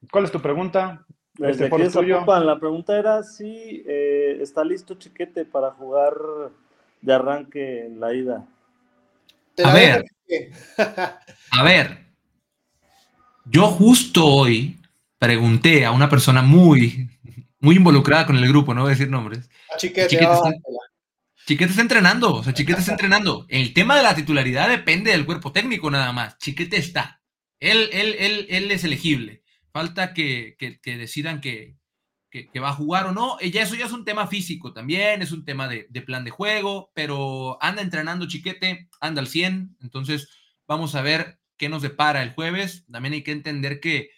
[0.10, 1.06] ¿Cuál es tu pregunta?
[1.38, 2.12] Desde este, aquí
[2.46, 6.16] La pregunta era si eh, está listo Chiquete para jugar
[7.02, 8.46] de arranque en la ida.
[9.64, 10.06] A ver,
[11.52, 12.06] a ver,
[13.46, 14.80] yo justo hoy
[15.18, 17.10] pregunté a una persona muy,
[17.68, 19.50] muy involucrada con el grupo, no voy a decir nombres.
[19.78, 20.54] Chiquete, Chiquete está,
[21.46, 23.46] Chiquete está entrenando, o sea, Chiquete está entrenando.
[23.50, 26.38] El tema de la titularidad depende del cuerpo técnico nada más.
[26.38, 27.22] Chiquete está.
[27.60, 29.44] Él, él, él, él es elegible.
[29.74, 31.76] Falta que, que, decidan que,
[32.30, 33.36] que, va a jugar o no.
[33.42, 36.32] Y eso ya es un tema físico también, es un tema de, de, plan de
[36.32, 39.76] juego, pero anda entrenando Chiquete, anda al 100.
[39.82, 40.30] Entonces,
[40.70, 42.86] vamos a ver qué nos depara el jueves.
[42.90, 44.12] También hay que entender que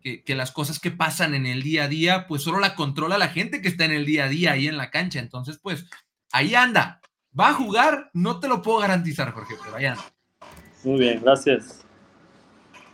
[0.00, 3.18] que, que, las cosas que pasan en el día a día, pues solo la controla
[3.18, 5.20] la gente que está en el día a día ahí en la cancha.
[5.20, 5.86] Entonces, pues
[6.32, 7.00] ahí anda.
[7.38, 8.10] ¿Va a jugar?
[8.12, 10.04] No te lo puedo garantizar, Jorge, pero ahí anda.
[10.84, 11.84] Muy bien, gracias.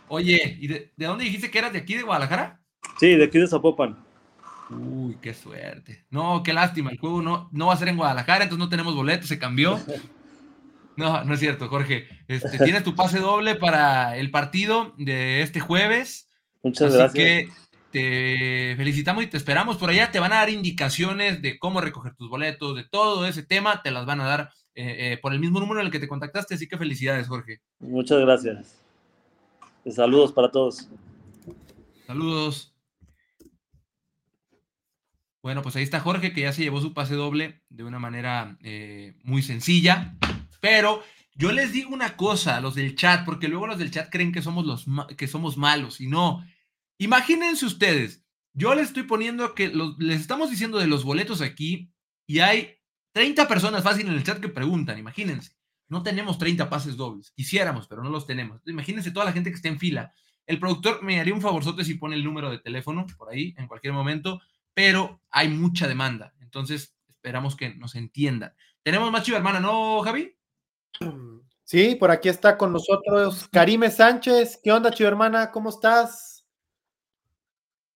[0.09, 1.73] Oye, ¿y de, de dónde dijiste que eras?
[1.73, 2.61] ¿De aquí, de Guadalajara?
[2.99, 3.97] Sí, de aquí de Zapopan.
[4.69, 6.05] Uy, qué suerte.
[6.09, 6.91] No, qué lástima.
[6.91, 9.79] El juego no, no va a ser en Guadalajara, entonces no tenemos boletos, se cambió.
[10.97, 12.07] No, no es cierto, Jorge.
[12.27, 16.26] Este, tienes tu pase doble para el partido de este jueves.
[16.67, 17.13] Muchas Así gracias.
[17.13, 17.49] que
[17.91, 20.11] te felicitamos y te esperamos por allá.
[20.11, 23.81] Te van a dar indicaciones de cómo recoger tus boletos, de todo ese tema.
[23.81, 26.07] Te las van a dar eh, eh, por el mismo número en el que te
[26.07, 26.55] contactaste.
[26.55, 27.61] Así que felicidades, Jorge.
[27.79, 28.81] Muchas gracias.
[29.89, 30.89] Saludos para todos.
[32.05, 32.73] Saludos.
[35.41, 38.57] Bueno, pues ahí está Jorge, que ya se llevó su pase doble de una manera
[38.61, 40.17] eh, muy sencilla.
[40.59, 41.01] Pero
[41.35, 44.33] yo les digo una cosa a los del chat, porque luego los del chat creen
[44.33, 46.43] que somos, los que somos malos y no.
[46.97, 51.91] Imagínense ustedes, yo les estoy poniendo que les estamos diciendo de los boletos aquí
[52.25, 52.75] y hay
[53.13, 55.55] 30 personas fácil en el chat que preguntan, imagínense.
[55.89, 58.61] No tenemos 30 pases dobles, quisiéramos, pero no los tenemos.
[58.65, 60.13] Imagínense toda la gente que está en fila.
[60.45, 63.67] El productor me haría un favorzote si pone el número de teléfono por ahí en
[63.67, 64.41] cualquier momento,
[64.73, 66.33] pero hay mucha demanda.
[66.41, 68.53] Entonces, esperamos que nos entiendan.
[68.83, 70.35] Tenemos más chiva hermana, ¿no, Javi?
[71.63, 74.59] Sí, por aquí está con nosotros Karime Sánchez.
[74.63, 75.51] ¿Qué onda, chiva hermana?
[75.51, 76.36] ¿Cómo estás?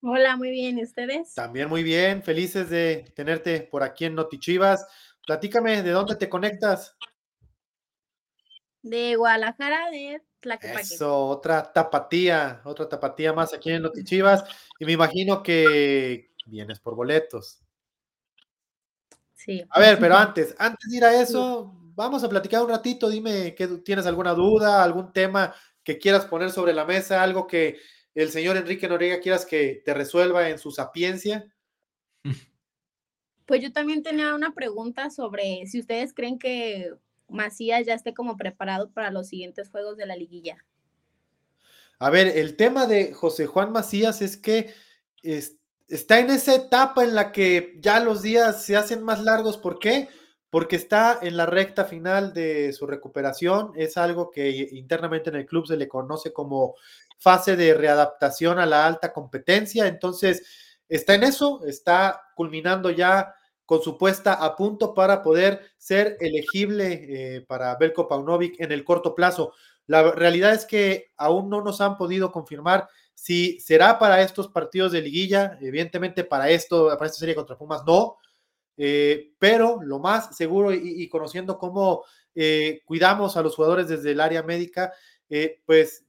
[0.03, 0.79] Hola, muy bien.
[0.79, 1.35] ¿Y ustedes?
[1.35, 2.23] También muy bien.
[2.23, 4.87] Felices de tenerte por aquí en Notichivas.
[5.25, 6.95] Platícame, ¿de dónde te conectas?
[8.81, 10.81] De Guadalajara, de Tlaquepaque.
[10.81, 14.43] Eso, otra tapatía, otra tapatía más aquí en Notichivas.
[14.79, 17.61] Y me imagino que vienes por boletos.
[19.35, 19.63] Sí.
[19.69, 23.07] A ver, pero antes, antes de ir a eso, vamos a platicar un ratito.
[23.07, 27.77] Dime que tienes alguna duda, algún tema que quieras poner sobre la mesa, algo que
[28.13, 31.51] el señor Enrique Noriega quieras que te resuelva en su sapiencia.
[33.45, 36.93] Pues yo también tenía una pregunta sobre si ustedes creen que
[37.27, 40.63] Macías ya esté como preparado para los siguientes juegos de la liguilla.
[41.99, 44.73] A ver, el tema de José Juan Macías es que
[45.21, 49.57] es, está en esa etapa en la que ya los días se hacen más largos.
[49.57, 50.09] ¿Por qué?
[50.51, 53.71] Porque está en la recta final de su recuperación.
[53.75, 56.75] Es algo que internamente en el club se le conoce como
[57.17, 59.87] fase de readaptación a la alta competencia.
[59.87, 60.43] Entonces,
[60.87, 63.33] está en eso, está culminando ya
[63.65, 68.83] con su puesta a punto para poder ser elegible eh, para Belko Paunovic en el
[68.83, 69.53] corto plazo.
[69.87, 74.91] La realidad es que aún no nos han podido confirmar si será para estos partidos
[74.91, 78.17] de liguilla, evidentemente para esto, para esta serie contra Pumas, no,
[78.83, 84.11] eh, pero lo más seguro y, y conociendo cómo eh, cuidamos a los jugadores desde
[84.11, 84.91] el área médica,
[85.29, 86.03] eh, pues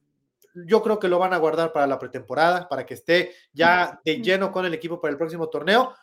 [0.65, 4.21] yo creo que lo van a guardar para la pretemporada, para que esté ya de
[4.21, 5.93] lleno con el equipo para el próximo torneo,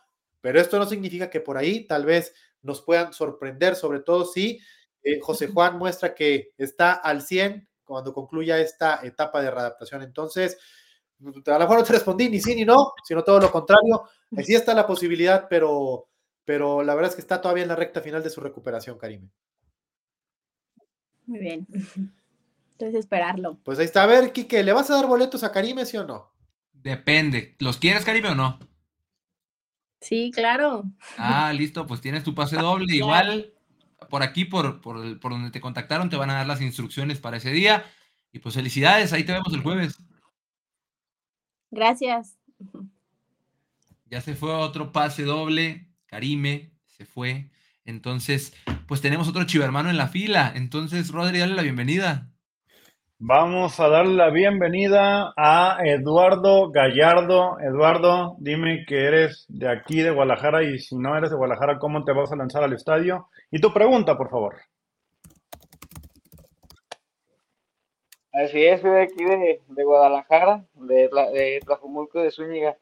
[0.40, 4.60] pero esto no significa que por ahí tal vez nos puedan sorprender, sobre todo si
[5.02, 10.02] eh, José Juan muestra que está al 100 cuando concluya esta etapa de readaptación.
[10.02, 10.58] Entonces,
[11.20, 14.04] a lo mejor no te respondí ni sí ni no, sino todo lo contrario.
[14.36, 16.08] Así está la posibilidad, pero,
[16.44, 19.28] pero la verdad es que está todavía en la recta final de su recuperación, Karime.
[21.26, 21.66] Muy bien.
[22.72, 23.58] Entonces, esperarlo.
[23.62, 24.02] Pues ahí está.
[24.02, 26.32] A ver, Quique, ¿le vas a dar boletos a Karime, sí o no?
[26.72, 27.56] Depende.
[27.58, 28.58] ¿Los quieres, Karime, o no?
[30.00, 30.84] Sí, claro.
[31.18, 32.86] Ah, listo, pues tienes tu pase doble.
[32.96, 33.52] Igual,
[34.08, 37.36] por aquí, por, por, por donde te contactaron, te van a dar las instrucciones para
[37.36, 37.84] ese día.
[38.32, 39.98] Y pues felicidades, ahí te vemos el jueves.
[41.70, 42.38] Gracias.
[44.06, 45.89] Ya se fue otro pase doble.
[46.10, 47.50] Karime se fue.
[47.84, 48.52] Entonces,
[48.88, 50.52] pues tenemos otro chivermano en la fila.
[50.56, 52.26] Entonces, Rodri, dale la bienvenida.
[53.20, 57.60] Vamos a darle la bienvenida a Eduardo Gallardo.
[57.60, 62.02] Eduardo, dime que eres de aquí, de Guadalajara, y si no eres de Guadalajara, ¿cómo
[62.02, 63.28] te vas a lanzar al estadio?
[63.52, 64.56] Y tu pregunta, por favor.
[68.32, 72.76] Así es, soy de aquí de, de Guadalajara, de, de Tlajumulco de Zúñiga.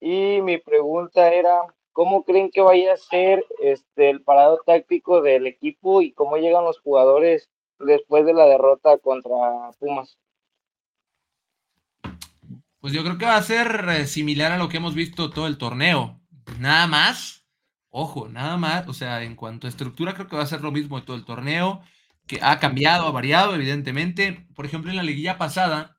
[0.00, 1.62] Y mi pregunta era,
[1.98, 6.62] ¿cómo creen que vaya a ser este, el parado táctico del equipo y cómo llegan
[6.62, 9.32] los jugadores después de la derrota contra
[9.80, 10.16] Pumas?
[12.78, 15.48] Pues yo creo que va a ser eh, similar a lo que hemos visto todo
[15.48, 16.20] el torneo.
[16.60, 17.44] Nada más,
[17.90, 20.70] ojo, nada más, o sea, en cuanto a estructura creo que va a ser lo
[20.70, 21.82] mismo de todo el torneo,
[22.28, 24.46] que ha cambiado, ha variado, evidentemente.
[24.54, 25.97] Por ejemplo, en la liguilla pasada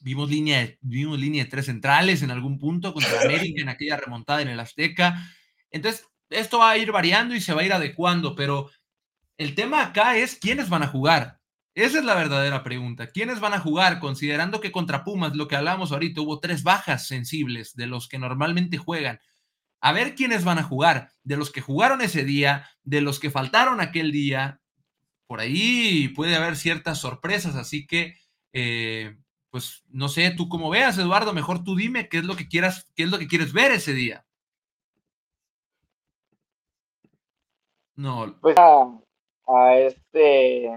[0.00, 3.96] vimos línea de, vimos línea de tres centrales en algún punto contra América en aquella
[3.96, 5.22] remontada en el Azteca.
[5.70, 8.70] Entonces, esto va a ir variando y se va a ir adecuando, pero
[9.38, 11.40] el tema acá es quiénes van a jugar.
[11.74, 13.08] Esa es la verdadera pregunta.
[13.08, 13.98] ¿Quiénes van a jugar?
[13.98, 18.18] Considerando que contra Pumas, lo que hablamos ahorita, hubo tres bajas sensibles de los que
[18.18, 19.20] normalmente juegan.
[19.82, 21.10] A ver quiénes van a jugar.
[21.22, 24.62] De los que jugaron ese día, de los que faltaron aquel día.
[25.26, 27.56] Por ahí puede haber ciertas sorpresas.
[27.56, 28.14] Así que,
[28.54, 29.18] eh,
[29.56, 31.32] pues no sé, tú cómo veas, Eduardo.
[31.32, 33.94] Mejor tú dime qué es lo que quieras, qué es lo que quieres ver ese
[33.94, 34.26] día.
[37.94, 38.36] No.
[38.42, 40.70] Pues a este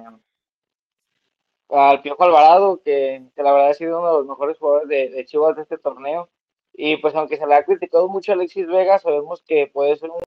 [1.68, 5.58] al Piojo Alvarado, que, la verdad ha sido uno de los mejores jugadores de, Chivas
[5.58, 6.30] de este torneo.
[6.72, 10.22] Y pues aunque se le ha criticado mucho Alexis Vega, sabemos que puede ser un,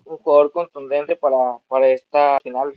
[0.00, 2.74] jugador contundente para, para esta final.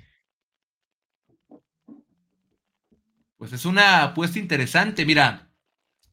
[3.45, 5.05] Pues es una apuesta interesante.
[5.05, 5.51] Mira,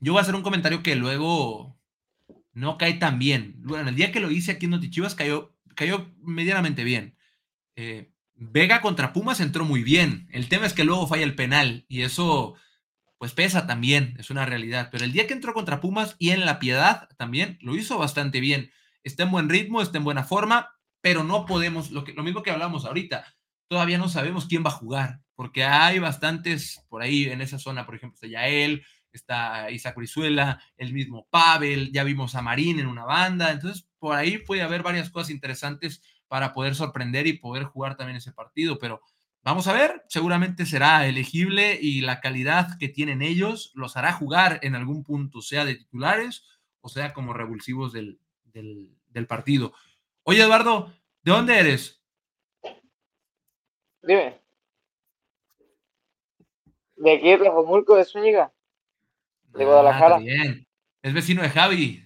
[0.01, 1.81] yo voy a hacer un comentario que luego
[2.53, 3.55] no cae tan bien.
[3.65, 7.17] Bueno, el día que lo hice aquí en Notichivas cayó, cayó medianamente bien.
[7.75, 10.29] Eh, Vega contra Pumas entró muy bien.
[10.31, 12.55] El tema es que luego falla el penal y eso
[13.17, 14.91] pues pesa también, es una realidad.
[14.93, 18.41] Pero el día que entró contra Pumas y en la piedad también lo hizo bastante
[18.41, 18.73] bien.
[19.05, 22.43] Está en buen ritmo, está en buena forma, pero no podemos, lo, que, lo mismo
[22.43, 23.25] que hablamos ahorita,
[23.73, 27.87] todavía no sabemos quién va a jugar, porque hay bastantes por ahí en esa zona,
[27.87, 32.87] por ejemplo, está Yael, está Isaac Brizuela, el mismo Pavel, ya vimos a Marín en
[32.87, 37.65] una banda, entonces por ahí puede haber varias cosas interesantes para poder sorprender y poder
[37.65, 38.79] jugar también ese partido.
[38.79, 39.01] Pero
[39.43, 44.61] vamos a ver, seguramente será elegible y la calidad que tienen ellos los hará jugar
[44.61, 46.45] en algún punto, sea de titulares
[46.83, 48.19] o sea como revulsivos del,
[49.27, 49.73] partido.
[50.25, 52.02] Oye, Eduardo, ¿de dónde eres?
[54.03, 54.41] Dime.
[56.97, 58.53] De aquí, de Tlajomulco, de Zúñiga,
[59.55, 60.19] de ah, Guadalajara.
[60.19, 60.67] bien.
[61.03, 62.05] Es vecino de Javi.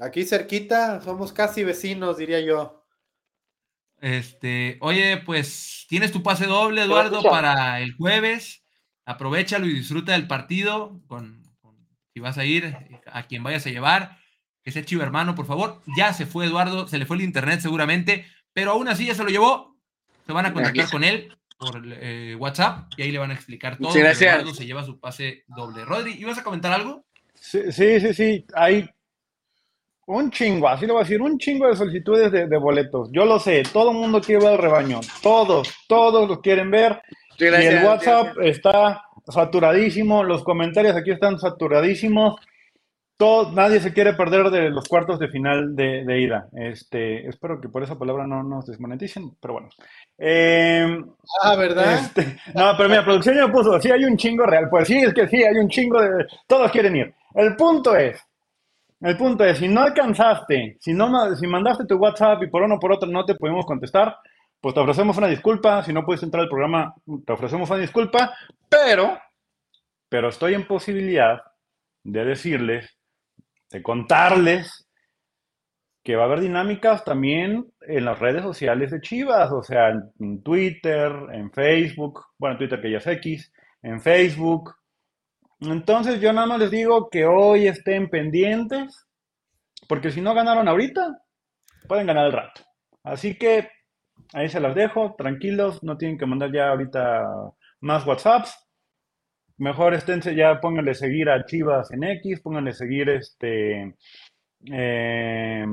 [0.00, 2.84] Aquí cerquita, somos casi vecinos, diría yo.
[4.00, 8.64] Este, oye, pues tienes tu pase doble, Eduardo, para el jueves.
[9.04, 11.00] Aprovechalo y disfruta del partido.
[11.06, 11.42] Con,
[12.12, 14.18] si vas a ir, a quien vayas a llevar,
[14.62, 15.82] que sea chivo hermano, por favor.
[15.96, 19.22] Ya se fue Eduardo, se le fue el internet seguramente, pero aún así ya se
[19.22, 19.75] lo llevó.
[20.26, 23.78] Se van a contactar con él por eh, WhatsApp y ahí le van a explicar
[23.78, 23.94] todo.
[23.96, 25.84] Eduardo se lleva su pase doble.
[25.84, 27.04] Rodri, ¿ibas a comentar algo?
[27.34, 28.46] Sí, sí, sí, sí.
[28.54, 28.88] Hay
[30.06, 33.08] un chingo, así lo voy a decir, un chingo de solicitudes de, boletos.
[33.12, 35.00] Yo lo sé, todo el mundo quiere ver el rebaño.
[35.22, 37.00] Todos, todos lo quieren ver.
[37.38, 42.36] y el WhatsApp está saturadísimo, los comentarios aquí están saturadísimos.
[43.16, 46.48] Todo, nadie se quiere perder de los cuartos de final de, ida.
[46.52, 49.68] Este, espero que por esa palabra no nos desmoneticen, pero bueno.
[50.18, 51.06] Em,
[51.42, 51.94] ah, ¿verdad?
[51.94, 54.68] Este, no, pero mira, producción ya puso, sí hay un chingo real.
[54.68, 56.26] Pues sí, es que sí, hay un chingo de...
[56.46, 57.14] Todos quieren ir.
[57.34, 58.20] El punto es,
[59.00, 62.76] el punto es, si no alcanzaste, si, no, si mandaste tu WhatsApp y por uno
[62.76, 64.16] o por otro no te pudimos contestar,
[64.60, 65.82] pues te ofrecemos una disculpa.
[65.82, 68.34] Si no puedes entrar al programa, te ofrecemos una disculpa,
[68.68, 69.18] pero,
[70.08, 71.42] pero estoy en posibilidad
[72.04, 72.95] de decirles,
[73.76, 74.88] de contarles
[76.02, 80.42] que va a haber dinámicas también en las redes sociales de Chivas, o sea, en
[80.42, 84.74] Twitter, en Facebook, bueno, en Twitter que ya es X, en Facebook,
[85.60, 89.06] entonces yo nada más les digo que hoy estén pendientes,
[89.88, 91.22] porque si no ganaron ahorita,
[91.88, 92.62] pueden ganar el rato.
[93.02, 93.68] Así que
[94.32, 97.26] ahí se las dejo, tranquilos, no tienen que mandar ya ahorita
[97.80, 98.54] más WhatsApps.
[99.58, 103.94] Mejor esténse ya, pónganle seguir a Chivas en X, pónganle seguir este,
[104.70, 105.66] eh,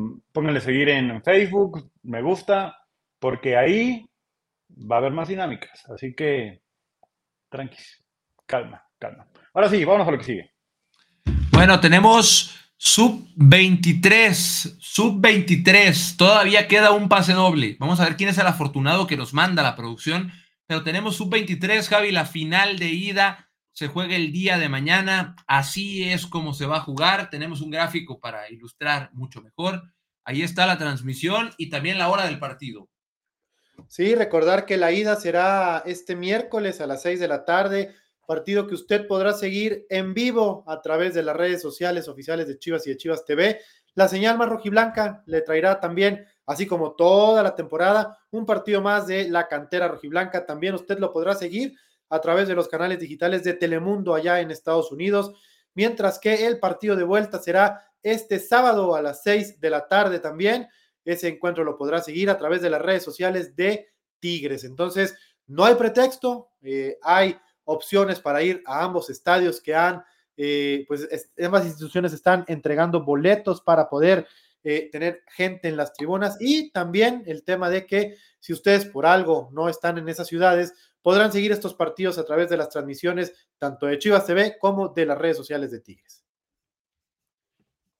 [0.61, 2.77] seguir en Facebook, me gusta,
[3.19, 4.05] porque ahí
[4.69, 5.83] va a haber más dinámicas.
[5.89, 6.61] Así que,
[7.49, 8.03] tranquilos,
[8.45, 9.27] calma, calma.
[9.53, 10.51] Ahora sí, vámonos a lo que sigue.
[11.51, 16.17] Bueno, tenemos sub 23, sub 23.
[16.17, 17.77] Todavía queda un pase doble.
[17.79, 20.31] Vamos a ver quién es el afortunado que nos manda la producción.
[20.67, 25.35] Pero tenemos sub 23, Javi, la final de ida se juega el día de mañana.
[25.47, 27.29] Así es como se va a jugar.
[27.29, 29.83] Tenemos un gráfico para ilustrar mucho mejor.
[30.23, 32.89] Ahí está la transmisión y también la hora del partido.
[33.87, 37.95] Sí, recordar que la ida será este miércoles a las 6 de la tarde
[38.25, 42.57] partido que usted podrá seguir en vivo a través de las redes sociales oficiales de
[42.57, 43.59] Chivas y de Chivas TV.
[43.95, 49.07] La señal más rojiblanca le traerá también, así como toda la temporada, un partido más
[49.07, 50.45] de la cantera rojiblanca.
[50.45, 51.75] También usted lo podrá seguir
[52.13, 55.33] a través de los canales digitales de Telemundo allá en Estados Unidos,
[55.73, 60.19] mientras que el partido de vuelta será este sábado a las seis de la tarde
[60.19, 60.67] también.
[61.03, 63.87] Ese encuentro lo podrá seguir a través de las redes sociales de
[64.19, 64.63] Tigres.
[64.63, 65.15] Entonces,
[65.47, 70.03] no hay pretexto, eh, hay opciones para ir a ambos estadios que han,
[70.37, 71.07] eh, pues
[71.43, 74.27] ambas instituciones están entregando boletos para poder
[74.63, 79.07] eh, tener gente en las tribunas y también el tema de que si ustedes por
[79.07, 80.73] algo no están en esas ciudades,
[81.03, 85.05] podrán seguir estos partidos a través de las transmisiones tanto de Chivas TV como de
[85.05, 86.25] las redes sociales de Tigres.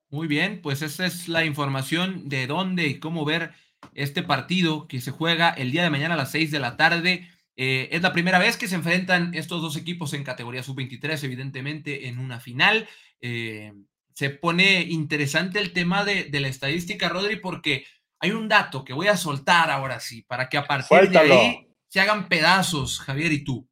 [0.10, 3.52] Muy bien, pues esa es la información de dónde y cómo ver
[3.94, 7.30] este partido que se juega el día de mañana a las 6 de la tarde.
[7.56, 12.08] Eh, es la primera vez que se enfrentan estos dos equipos en categoría sub-23, evidentemente
[12.08, 12.88] en una final.
[13.22, 13.74] Eh,
[14.14, 17.86] se pone interesante el tema de, la estadística, Rodri, porque
[18.20, 21.73] hay un dato que voy a soltar ahora sí, para que a partir de ahí
[21.94, 23.70] se hagan pedazos, Javier y tú.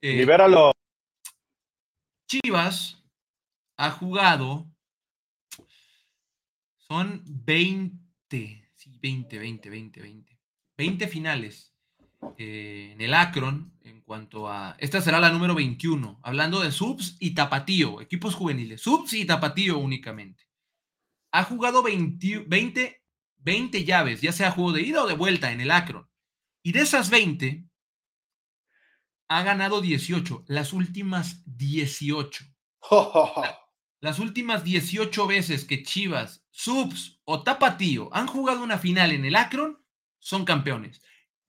[0.00, 0.72] Eh, Libéralo.
[2.28, 3.02] Chivas
[3.76, 4.70] ha jugado,
[6.86, 10.38] son 20, sí, 20, 20, 20, 20,
[10.78, 11.74] 20 finales
[12.38, 14.76] eh, en el Akron en cuanto a...
[14.78, 19.78] Esta será la número 21, hablando de subs y tapatío, equipos juveniles, subs y tapatío
[19.78, 20.44] únicamente.
[21.32, 23.02] Ha jugado 20, 20,
[23.38, 26.11] 20 llaves, ya sea juego de ida o de vuelta en el Akron.
[26.62, 27.68] Y de esas 20,
[29.28, 32.44] ha ganado 18, las últimas 18.
[34.00, 39.36] Las últimas 18 veces que Chivas, Subs o Tapatío han jugado una final en el
[39.36, 39.80] Akron,
[40.18, 41.00] son campeones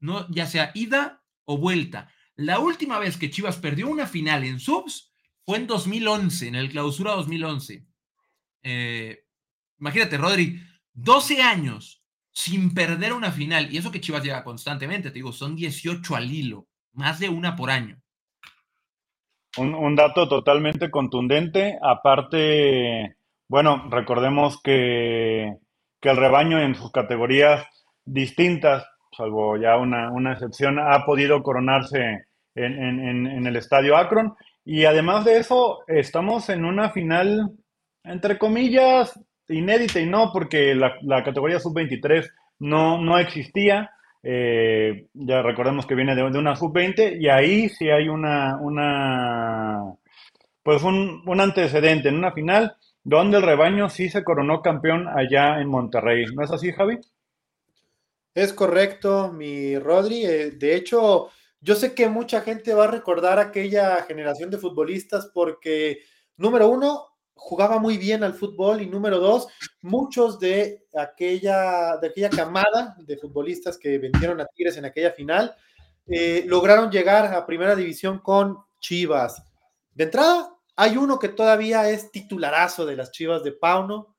[0.03, 2.11] no, ya sea ida o vuelta.
[2.35, 5.13] La última vez que Chivas perdió una final en subs
[5.45, 7.87] fue en 2011, en el clausura 2011.
[8.63, 9.25] Eh,
[9.79, 10.61] imagínate, Rodri,
[10.91, 12.02] 12 años
[12.33, 16.31] sin perder una final, y eso que Chivas llega constantemente, te digo, son 18 al
[16.31, 17.97] hilo, más de una por año.
[19.57, 23.17] Un, dato totalmente contundente, aparte,
[23.47, 25.57] bueno, recordemos que,
[26.01, 27.63] que el rebaño en sus categorías
[28.03, 28.83] distintas
[29.15, 32.25] salvo ya una, excepción, ha podido coronarse
[32.55, 34.35] en, el estadio Akron.
[34.65, 37.51] Y además de eso, estamos en una final,
[38.03, 39.19] entre comillas,
[39.49, 42.29] inédita y no, porque la, categoría sub-23
[42.59, 43.91] no, no existía.
[44.21, 49.95] Eh, ya recordemos que viene de, una sub-20 y ahí sí hay una, una
[50.63, 55.59] pues un, un, antecedente en una final donde el rebaño sí se coronó campeón allá
[55.59, 56.25] en Monterrey.
[56.33, 56.99] ¿No es así, Javi?
[58.33, 60.25] Es correcto, mi Rodri.
[60.25, 61.29] Eh, de hecho,
[61.61, 65.99] yo sé que mucha gente va a recordar aquella generación de futbolistas porque,
[66.37, 69.47] número uno, jugaba muy bien al fútbol y número dos,
[69.81, 75.55] muchos de aquella, de aquella camada de futbolistas que vendieron a Tigres en aquella final
[76.07, 79.43] eh, lograron llegar a primera división con Chivas.
[79.93, 84.15] De entrada, hay uno que todavía es titularazo de las Chivas de Pauno.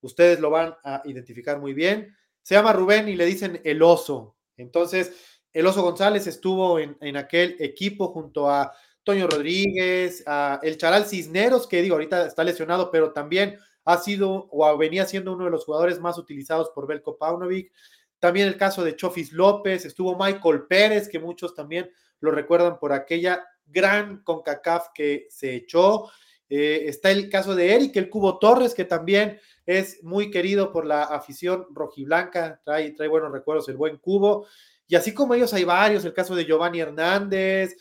[0.00, 2.16] Ustedes lo van a identificar muy bien.
[2.42, 4.36] Se llama Rubén y le dicen el oso.
[4.56, 5.12] Entonces,
[5.52, 8.72] el oso González estuvo en, aquel equipo junto a
[9.04, 10.24] Toño Rodríguez,
[10.62, 15.32] el Charal Cisneros, que digo, ahorita está lesionado, pero también ha sido o venía siendo
[15.32, 17.72] uno de los jugadores más utilizados por Belko Paunovic.
[18.18, 21.90] También el caso de Chofis López, estuvo Michael Pérez, que muchos también
[22.20, 26.10] lo recuerdan por aquella gran CONCACAF que se echó.
[26.48, 30.84] Eh, está el caso de Eric, el Cubo Torres, que también es muy querido por
[30.84, 34.46] la afición rojiblanca, trae, trae buenos recuerdos el buen Cubo.
[34.86, 37.76] Y así como ellos hay varios, el caso de Giovanni Hernández.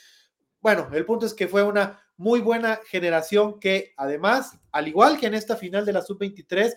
[0.62, 5.28] Bueno, el punto es que fue una muy buena generación que además, al igual que
[5.28, 6.76] en esta final de la sub-23,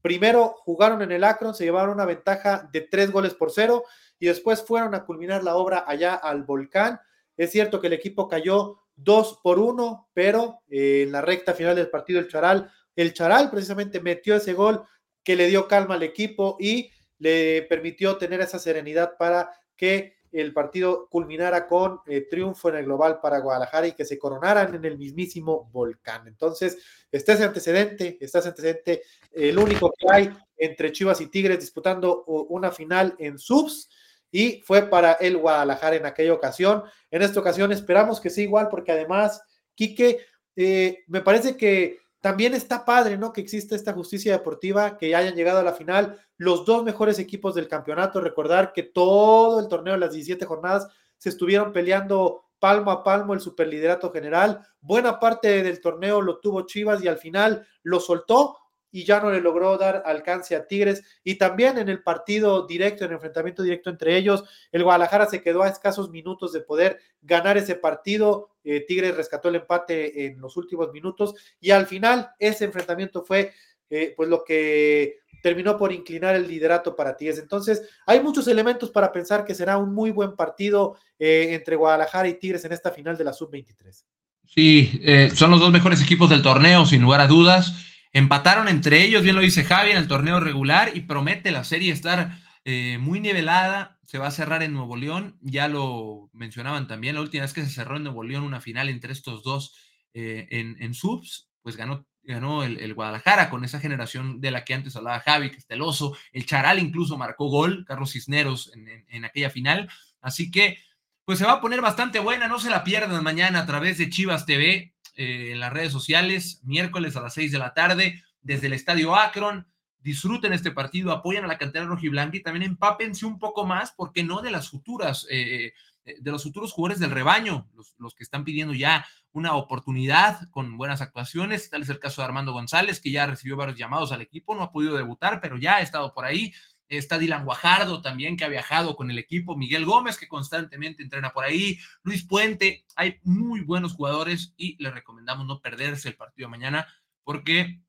[0.00, 3.82] primero jugaron en el Akron, se llevaron una ventaja de tres goles por cero
[4.20, 7.00] y después fueron a culminar la obra allá al volcán.
[7.36, 11.74] Es cierto que el equipo cayó dos por uno, pero eh, en la recta final
[11.74, 14.84] del partido el Charal, el Charal precisamente metió ese gol
[15.24, 20.52] que le dio calma al equipo y le permitió tener esa serenidad para que el
[20.52, 24.84] partido culminara con eh, triunfo en el global para Guadalajara y que se coronaran en
[24.84, 26.26] el mismísimo volcán.
[26.26, 26.78] Entonces,
[27.10, 29.02] está ese antecedente, está ese antecedente,
[29.32, 33.88] el único que hay entre Chivas y Tigres disputando una final en subs
[34.30, 36.82] y fue para el Guadalajara en aquella ocasión.
[37.10, 39.42] En esta ocasión esperamos que sea igual porque además,
[39.74, 40.20] Quique,
[40.56, 43.32] eh, me parece que también está padre, ¿no?
[43.32, 47.54] Que existe esta justicia deportiva, que hayan llegado a la final los dos mejores equipos
[47.54, 48.20] del campeonato.
[48.20, 53.38] Recordar que todo el torneo, las 17 jornadas, se estuvieron peleando palmo a palmo el
[53.38, 54.66] superliderato general.
[54.80, 58.58] Buena parte del torneo lo tuvo Chivas y al final lo soltó
[58.96, 61.02] y ya no le logró dar alcance a Tigres.
[61.22, 64.42] Y también en el partido directo, en el enfrentamiento directo entre ellos,
[64.72, 68.56] el Guadalajara se quedó a escasos minutos de poder ganar ese partido.
[68.64, 73.52] Eh, Tigres rescató el empate en los últimos minutos y al final ese enfrentamiento fue
[73.90, 77.38] eh, pues lo que terminó por inclinar el liderato para Tigres.
[77.38, 82.28] Entonces, hay muchos elementos para pensar que será un muy buen partido eh, entre Guadalajara
[82.28, 84.04] y Tigres en esta final de la Sub-23.
[84.46, 85.02] Sí,
[85.34, 87.74] son los dos mejores equipos del torneo, sin lugar a dudas.
[88.16, 91.92] Empataron entre ellos, bien lo dice Javi, en el torneo regular y promete la serie
[91.92, 93.98] estar eh, muy nivelada.
[94.06, 97.62] se va a cerrar en Nuevo León, ya lo mencionaban también, la última vez que
[97.62, 99.76] se cerró en Nuevo León una final entre estos dos
[100.14, 104.72] eh, en, en, subs, pues ganó, ganó el, Guadalajara con esa generación de la que
[104.72, 108.72] antes hablaba Javi, que el oso, el Charal incluso marcó gol, Carlos Cisneros
[109.08, 109.90] en, aquella final,
[110.22, 110.78] así que
[111.26, 114.08] pues se va a poner bastante buena, no se la pierdan mañana a través de
[114.08, 118.66] Chivas TV eh, en las redes sociales, miércoles a las 6 de la tarde, desde
[118.66, 119.66] el Estadio Akron,
[120.06, 124.22] disfruten este partido, apoyen a la cantera rojiblanca y también empápense un poco más, porque
[124.22, 125.72] no de las futuras, eh,
[126.04, 130.76] eh, de los futuros jugadores del rebaño, los, que están pidiendo ya una oportunidad con
[130.76, 131.68] buenas actuaciones.
[131.70, 134.62] Tal es el caso de Armando González, que ya recibió varios llamados al equipo, no
[134.62, 136.52] ha podido debutar, pero ya ha estado por ahí.
[136.88, 139.56] Está Dylan Guajardo también, que ha viajado con el equipo.
[139.56, 141.78] Miguel Gómez, que constantemente entrena por ahí.
[142.02, 142.84] Luis Puente.
[142.94, 146.86] Hay muy buenos jugadores y les recomendamos no perderse el partido mañana
[147.24, 147.80] porque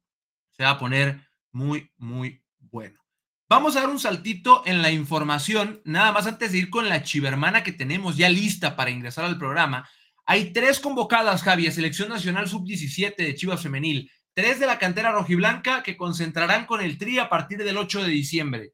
[0.52, 3.00] se va a poner muy, muy bueno.
[3.50, 7.04] Vamos a dar un saltito en la información, nada más antes de ir con la
[7.04, 9.88] chivermana que tenemos ya lista para ingresar al programa.
[10.26, 15.14] Hay tres convocadas, Javi, a Selección Nacional Sub-17 de Chivas Femenil, tres de la cantera
[15.14, 18.74] rojiblanca que concentrarán con el TRI a partir del 8 de diciembre.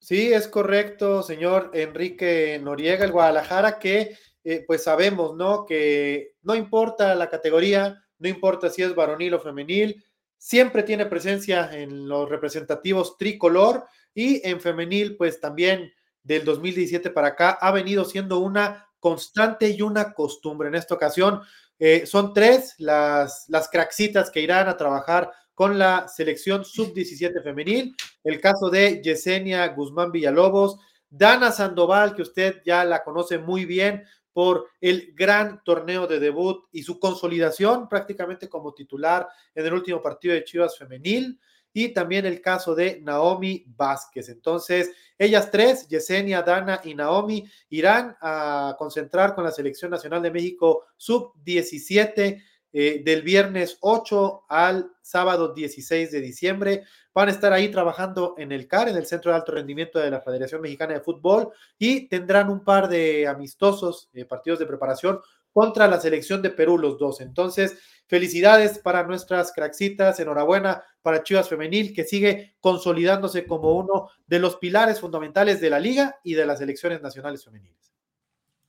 [0.00, 5.66] Sí, es correcto, señor Enrique Noriega, el Guadalajara, que eh, pues sabemos, ¿no?
[5.66, 10.02] Que no importa la categoría, no importa si es varonil o femenil,
[10.36, 13.84] siempre tiene presencia en los representativos tricolor
[14.14, 15.92] y en femenil, pues también
[16.22, 20.68] del 2017 para acá ha venido siendo una constante y una costumbre.
[20.68, 21.40] En esta ocasión
[21.78, 27.96] eh, son tres las, las craxitas que irán a trabajar con la selección sub-17 femenil.
[28.22, 30.78] El caso de Yesenia Guzmán Villalobos,
[31.10, 36.66] Dana Sandoval, que usted ya la conoce muy bien, por el gran torneo de debut
[36.70, 41.40] y su consolidación prácticamente como titular en el último partido de Chivas femenil
[41.72, 44.28] y también el caso de Naomi Vázquez.
[44.28, 50.30] Entonces, ellas tres, Yesenia, Dana y Naomi, irán a concentrar con la Selección Nacional de
[50.30, 56.84] México sub-17 eh, del viernes 8 al sábado 16 de diciembre.
[57.14, 60.10] Van a estar ahí trabajando en el CAR, en el Centro de Alto Rendimiento de
[60.10, 65.20] la Federación Mexicana de Fútbol, y tendrán un par de amistosos eh, partidos de preparación
[65.52, 67.20] contra la selección de Perú, los dos.
[67.20, 74.38] Entonces, felicidades para nuestras craxitas, enhorabuena para Chivas Femenil, que sigue consolidándose como uno de
[74.38, 77.97] los pilares fundamentales de la liga y de las selecciones nacionales femeniles.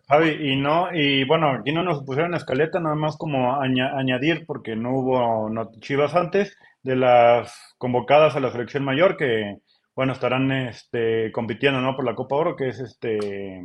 [0.09, 4.75] Javi, y no, y bueno, aquí no nos pusieron escaleta, nada más como añadir, porque
[4.75, 5.49] no hubo
[5.81, 9.59] Chivas antes, de las convocadas a la selección mayor, que
[9.93, 11.95] bueno, estarán este, compitiendo ¿no?
[11.95, 13.61] por la Copa Oro, que es este.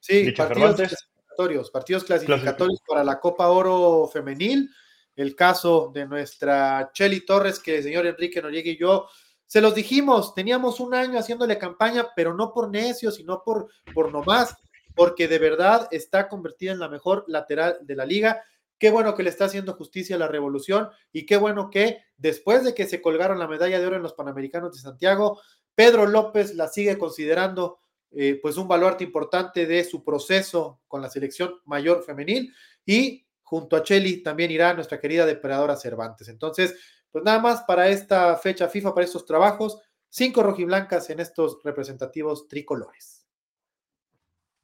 [0.00, 4.68] Sí, partidos clasificatorios, partidos clasificatorios para la Copa Oro femenil.
[5.14, 9.06] El caso de nuestra Cheli Torres, que el señor Enrique Noriega y yo
[9.46, 14.10] se los dijimos, teníamos un año haciéndole campaña, pero no por necios, sino por, por
[14.10, 14.56] nomás
[14.94, 18.42] porque de verdad está convertida en la mejor lateral de la liga.
[18.78, 22.64] Qué bueno que le está haciendo justicia a la revolución y qué bueno que después
[22.64, 25.40] de que se colgaron la medalla de oro en los Panamericanos de Santiago,
[25.74, 27.78] Pedro López la sigue considerando
[28.10, 32.54] eh, pues un baluarte importante de su proceso con la selección mayor femenil
[32.86, 36.28] y junto a Cheli también irá nuestra querida depredadora Cervantes.
[36.28, 36.74] Entonces,
[37.10, 42.46] pues nada más para esta fecha FIFA, para estos trabajos, cinco rojiblancas en estos representativos
[42.48, 43.23] tricolores.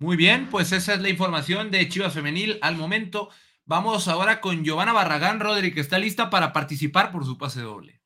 [0.03, 3.28] Muy bien, pues esa es la información de Chivas Femenil al momento.
[3.66, 8.01] Vamos ahora con Giovanna Barragán, Rodri, que está lista para participar por su pase doble.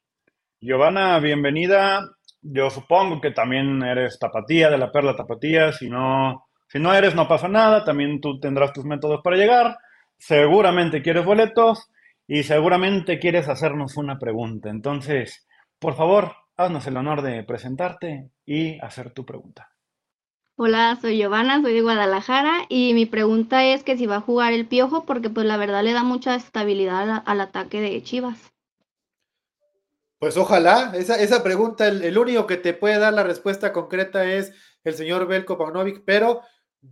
[0.61, 2.11] Giovanna, bienvenida.
[2.43, 5.71] Yo supongo que también eres tapatía de la Perla Tapatía.
[5.71, 7.85] Si no, si no eres, no pasa nada.
[7.85, 9.79] También tú tendrás tus métodos para llegar.
[10.19, 11.93] Seguramente quieres boletos
[12.27, 14.69] y seguramente quieres hacernos una pregunta.
[14.69, 15.47] Entonces,
[15.79, 19.74] por favor, haznos el honor de presentarte y hacer tu pregunta.
[20.57, 24.53] Hola, soy Giovanna, soy de Guadalajara y mi pregunta es que si va a jugar
[24.53, 28.39] el Piojo porque pues la verdad le da mucha estabilidad al, ataque de Chivas.
[30.21, 34.53] Pues ojalá, esa, esa pregunta, el, único que te puede dar la respuesta concreta es
[34.85, 36.43] el señor Belko Paunovic, pero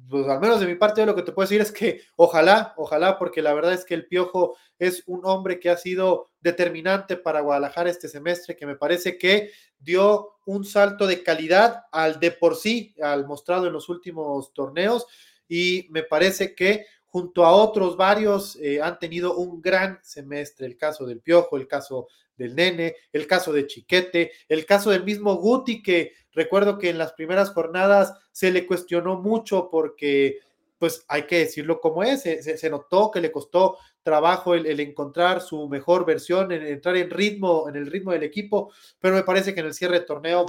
[0.09, 3.18] pues al menos de mi parte lo que te puedo decir es que ojalá, ojalá,
[3.18, 7.40] porque la verdad es que el Piojo es un hombre que ha sido determinante para
[7.40, 12.57] Guadalajara este semestre, que me parece que dio un salto de calidad al de por
[12.57, 15.07] sí, al mostrado en los últimos torneos,
[15.49, 20.76] y me parece que junto a otros varios eh, han tenido un gran semestre, el
[20.76, 22.09] caso del Piojo, el caso
[22.43, 26.99] del Nene, el caso de Chiquete, el caso del mismo Guti, que recuerdo que en
[26.99, 30.40] las primeras jornadas se le cuestionó mucho porque,
[30.78, 35.68] pues hay que decirlo como es, se, notó que le costó trabajo el, encontrar su
[35.68, 39.61] mejor versión, en entrar en ritmo, en el ritmo del equipo, pero me parece que
[39.61, 40.47] en el cierre de torneo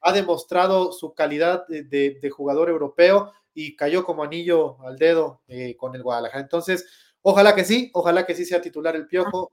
[0.00, 5.94] ha demostrado su calidad de, jugador europeo y cayó como anillo al dedo eh, con
[5.94, 6.42] el Guadalajara.
[6.42, 6.86] Entonces,
[7.22, 9.52] ojalá que sí, ojalá que sí sea titular el Piojo.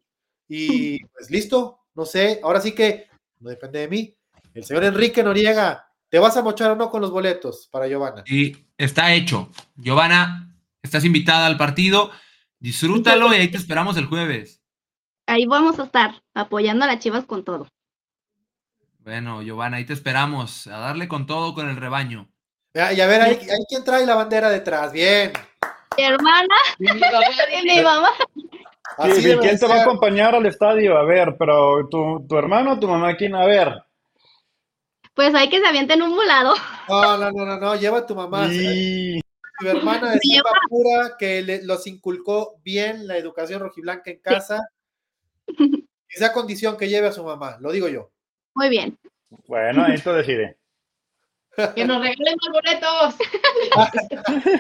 [0.53, 3.07] Y pues listo, no sé, ahora sí que
[3.39, 4.13] no depende de mí.
[4.53, 8.25] El señor Enrique Noriega, ¿te vas a mochar o no con los boletos para Giovanna?
[8.25, 9.49] Sí, está hecho.
[9.77, 12.11] Giovanna, estás invitada al partido.
[12.59, 14.61] Disfrútalo y ahí te esperamos el jueves.
[15.25, 17.69] Ahí vamos a estar apoyando a las Chivas con todo.
[18.99, 22.29] Bueno, Giovanna, ahí te esperamos a darle con todo con el rebaño.
[22.73, 23.37] Y a ver, hay,
[23.69, 24.91] quien trae la bandera detrás.
[24.91, 25.31] Bien.
[25.97, 28.09] Mi hermana y mi mamá.
[28.97, 30.97] ¿Quién te va a acompañar al estadio?
[30.97, 33.35] A ver, pero tu, tu hermano o tu mamá, ¿quién?
[33.35, 33.83] A ver.
[35.13, 36.53] Pues hay que se avienten un volado.
[36.87, 38.47] No, no, no, no, no, lleva a tu mamá.
[38.47, 44.59] Tu hermana de cepa pura que los inculcó bien la educación rojiblanca en casa.
[46.11, 48.11] Que sea condición que lleve a su mamá, lo digo yo.
[48.53, 48.99] Muy bien.
[49.47, 50.57] Bueno, ahí tú decide.
[51.75, 53.15] Que nos regalen los boletos.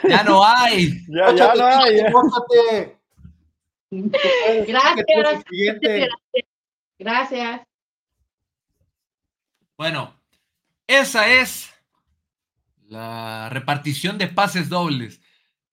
[0.07, 0.91] ya no hay.
[1.09, 2.95] Ya, ya no hay.
[3.91, 5.05] Gracias.
[6.97, 7.61] Gracias.
[9.77, 10.15] Bueno,
[10.87, 11.73] esa es
[12.87, 15.21] la repartición de pases dobles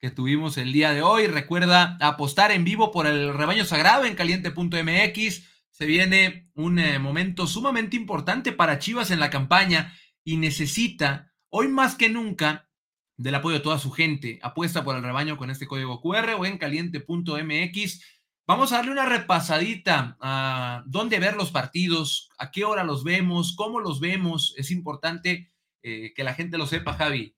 [0.01, 1.27] que tuvimos el día de hoy.
[1.27, 5.43] Recuerda apostar en vivo por el rebaño sagrado en caliente.mx.
[5.71, 9.95] Se viene un eh, momento sumamente importante para Chivas en la campaña
[10.25, 12.68] y necesita, hoy más que nunca,
[13.19, 14.39] del apoyo de toda su gente.
[14.43, 18.01] Apuesta por el rebaño con este código QR o en caliente.mx.
[18.47, 23.55] Vamos a darle una repasadita a dónde ver los partidos, a qué hora los vemos,
[23.55, 24.55] cómo los vemos.
[24.57, 25.53] Es importante
[25.83, 27.35] eh, que la gente lo sepa, Javi.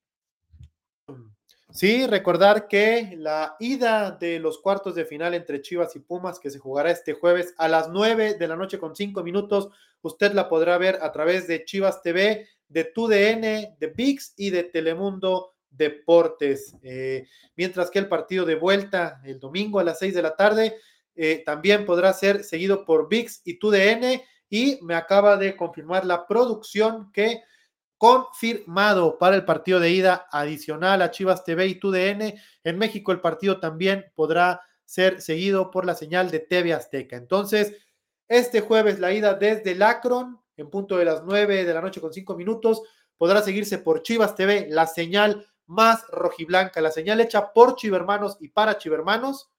[1.73, 6.51] Sí, recordar que la ida de los cuartos de final entre Chivas y Pumas, que
[6.51, 9.71] se jugará este jueves a las 9 de la noche con 5 minutos,
[10.03, 14.65] usted la podrá ver a través de Chivas TV, de TUDN, de VIX y de
[14.65, 16.75] Telemundo Deportes.
[16.83, 20.77] Eh, mientras que el partido de vuelta el domingo a las 6 de la tarde
[21.15, 24.23] eh, también podrá ser seguido por VIX y TUDN.
[24.49, 27.43] Y me acaba de confirmar la producción que
[28.01, 32.35] confirmado para el partido de ida adicional a Chivas TV y TUDN.
[32.65, 37.17] En México el partido también podrá ser seguido por la señal de TV Azteca.
[37.17, 37.77] Entonces,
[38.27, 42.13] este jueves la ida desde Lacron, en punto de las 9 de la noche con
[42.13, 42.83] 5 minutos,
[43.19, 48.49] podrá seguirse por Chivas TV, la señal más rojiblanca, la señal hecha por Chivermanos y
[48.49, 49.51] para Chivermanos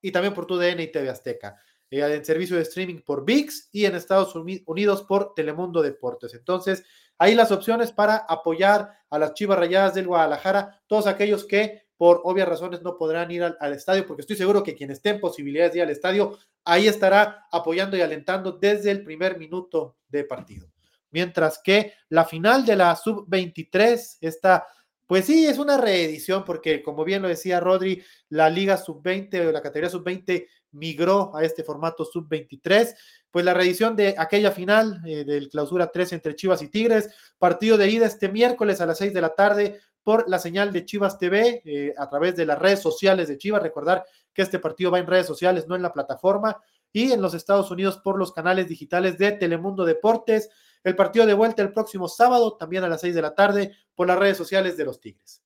[0.00, 1.56] y también por TUDN y TV Azteca.
[1.90, 6.34] Eh, en servicio de streaming por VIX y en Estados Unidos por Telemundo Deportes.
[6.34, 6.84] Entonces,
[7.18, 12.22] ahí las opciones para apoyar a las Chivas Rayadas del Guadalajara, todos aquellos que por
[12.24, 15.72] obvias razones no podrán ir al, estadio, porque estoy seguro que quien esté en posibilidades
[15.72, 20.68] de ir al estadio, ahí estará apoyando y alentando desde el primer minuto de partido.
[21.10, 24.66] Mientras que la final de la sub-23 está
[25.08, 29.52] pues sí, es una reedición porque, como bien lo decía Rodri, la Liga Sub-20 o
[29.52, 32.94] la categoría Sub-20 migró a este formato Sub-23.
[33.30, 37.78] Pues la reedición de aquella final eh, del clausura 3 entre Chivas y Tigres, partido
[37.78, 41.18] de ida este miércoles a las 6 de la tarde por la señal de Chivas
[41.18, 43.62] TV eh, a través de las redes sociales de Chivas.
[43.62, 44.04] Recordar
[44.34, 47.70] que este partido va en redes sociales, no en la plataforma, y en los Estados
[47.70, 50.50] Unidos por los canales digitales de Telemundo Deportes.
[50.84, 54.06] El partido de vuelta el próximo sábado, también a las 6 de la tarde, por
[54.06, 55.42] las redes sociales de los Tigres.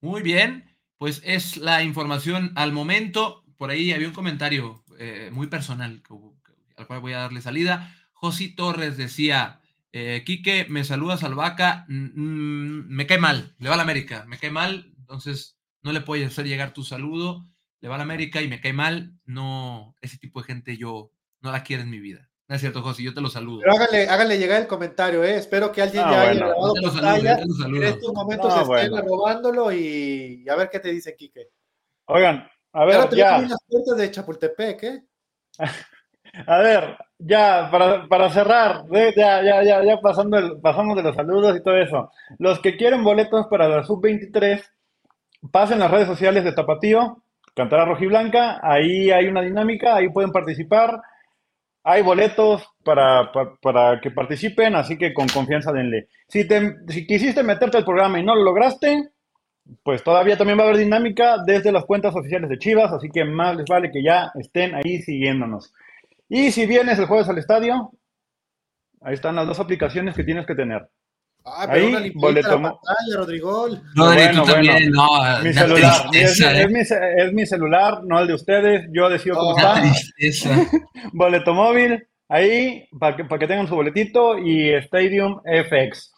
[0.00, 3.44] Muy bien, pues es la información al momento.
[3.56, 6.02] Por ahí había un comentario eh, muy personal
[6.76, 7.94] al cual voy a darle salida.
[8.12, 9.60] José Torres decía,
[9.92, 14.38] eh, Quique, me saludas al vaca, me cae mal, le va a la América, me
[14.38, 17.48] cae mal, entonces no le puedo hacer llegar tu saludo,
[17.80, 21.12] le va a la América y me cae mal, no, ese tipo de gente yo
[21.40, 22.30] no la quiero en mi vida.
[22.48, 23.62] No es cierto, José, yo te lo saludo.
[23.64, 25.36] Pero háganle, llegar el comentario, ¿eh?
[25.36, 27.38] Espero que alguien ya haya grabado pantalla.
[27.40, 31.48] En estos momentos estén robándolo y, a ver qué te dice Quique.
[32.06, 33.40] Oigan, a ver, ya.
[33.40, 35.02] las puertas de Chapultepec, ¿eh?
[36.46, 41.16] A ver, ya, para, para cerrar, ya, ya, ya, ya pasando el, pasamos de los
[41.16, 42.10] saludos y todo eso.
[42.38, 44.62] Los que quieren boletos para la sub-23,
[45.50, 47.22] pasen las redes sociales de Tapatío,
[47.54, 51.00] Cantara Rojiblanca, ahí hay una dinámica, ahí pueden participar
[51.88, 53.30] hay boletos para,
[53.62, 56.08] para, que participen, así que con confianza denle.
[56.26, 59.10] Si, te, si quisiste meterte al programa y no lo lograste,
[59.84, 63.24] pues todavía también va a haber dinámica desde las cuentas oficiales de Chivas, así que
[63.24, 65.72] más les vale que ya estén ahí siguiéndonos.
[66.28, 67.92] Y si vienes el jueves al estadio,
[69.00, 70.88] ahí están las dos aplicaciones que tienes que tener.
[71.48, 72.48] Ah, pero Ahí, boleto.
[72.48, 73.68] La pantalla, Rodrigo.
[73.94, 75.08] No, bueno, también, no.
[75.44, 76.06] Mi celular.
[76.12, 76.66] Es, ¿eh?
[76.68, 78.88] mi, es, mi, celular, no el de ustedes.
[78.92, 79.80] Yo decido cómo está.
[81.12, 82.04] boleto móvil.
[82.28, 86.12] Ahí, para que, para que tengan su boletito y Stadium FX.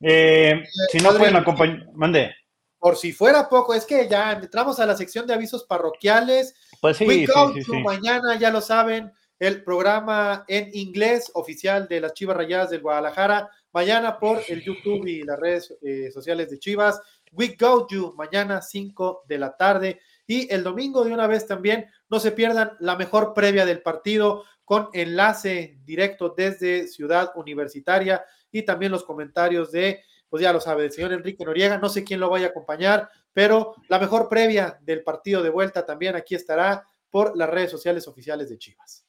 [0.00, 2.34] Eh, si no pueden acompañar, mande.
[2.80, 6.54] Por si fuera poco, es que ya entramos a la sección de avisos parroquiales.
[6.80, 7.78] Pues sí, We sí, Go sí, to sí.
[7.78, 9.12] mañana, ya lo saben,
[9.42, 13.50] el programa en inglés oficial de las Chivas Rayadas del Guadalajara.
[13.72, 17.00] Mañana por el YouTube y las redes eh, sociales de Chivas.
[17.32, 19.98] We Go You, mañana 5 de la tarde.
[20.28, 24.44] Y el domingo de una vez también, no se pierdan la mejor previa del partido
[24.64, 30.84] con enlace directo desde Ciudad Universitaria y también los comentarios de, pues ya lo sabe,
[30.84, 31.78] el señor Enrique Noriega.
[31.78, 35.84] No sé quién lo vaya a acompañar, pero la mejor previa del partido de vuelta
[35.84, 39.04] también aquí estará por las redes sociales oficiales de Chivas.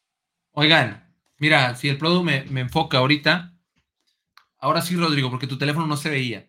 [0.53, 3.53] Oigan, mira, si el producto me, me enfoca ahorita,
[4.59, 6.47] ahora sí, Rodrigo, porque tu teléfono no se veía.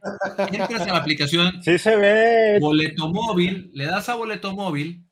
[0.52, 2.58] Entras a la aplicación Sí se ve.
[2.60, 5.04] Boleto Móvil, le das a Boleto Móvil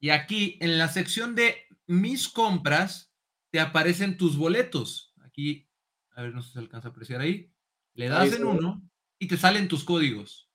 [0.00, 3.12] y aquí en la sección de mis compras
[3.50, 5.14] te aparecen tus boletos.
[5.24, 5.68] Aquí,
[6.10, 7.52] a ver, no sé si se alcanza a apreciar ahí.
[7.94, 8.82] Le das Ahí en uno
[9.18, 10.50] y te salen tus códigos.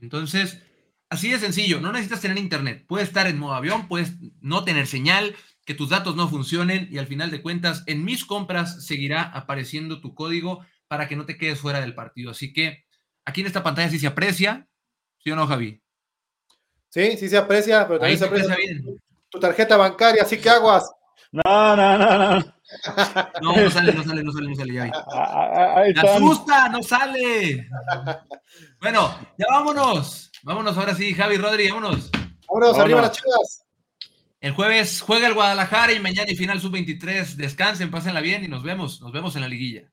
[0.00, 0.62] Entonces,
[1.08, 2.84] así de sencillo, no necesitas tener internet.
[2.86, 6.98] Puedes estar en modo avión, puedes no tener señal, que tus datos no funcionen y
[6.98, 11.36] al final de cuentas, en mis compras seguirá apareciendo tu código para que no te
[11.38, 12.30] quedes fuera del partido.
[12.30, 12.84] Así que
[13.24, 14.68] aquí en esta pantalla sí se aprecia,
[15.18, 15.82] ¿sí o no, Javi?
[16.90, 19.00] Sí, sí se aprecia, pero también se se aprecia bien.
[19.28, 20.90] tu tarjeta bancaria, así que aguas.
[21.32, 22.54] No, no, no, no.
[23.42, 24.72] No, no sale, no sale, no sale, no sale.
[24.74, 24.90] Ya vi.
[25.12, 26.68] Ah, Ahí ¡Me asusta!
[26.68, 27.68] ¡No sale!
[28.80, 30.30] Bueno, ya vámonos.
[30.44, 32.10] Vámonos ahora sí, Javi Rodri, vámonos.
[32.48, 33.63] Vámonos, arriba las chivas.
[34.44, 37.36] El jueves juega el Guadalajara y mañana y final sub-23.
[37.36, 39.00] Descansen, pásenla bien y nos vemos.
[39.00, 39.90] Nos vemos en la liguilla.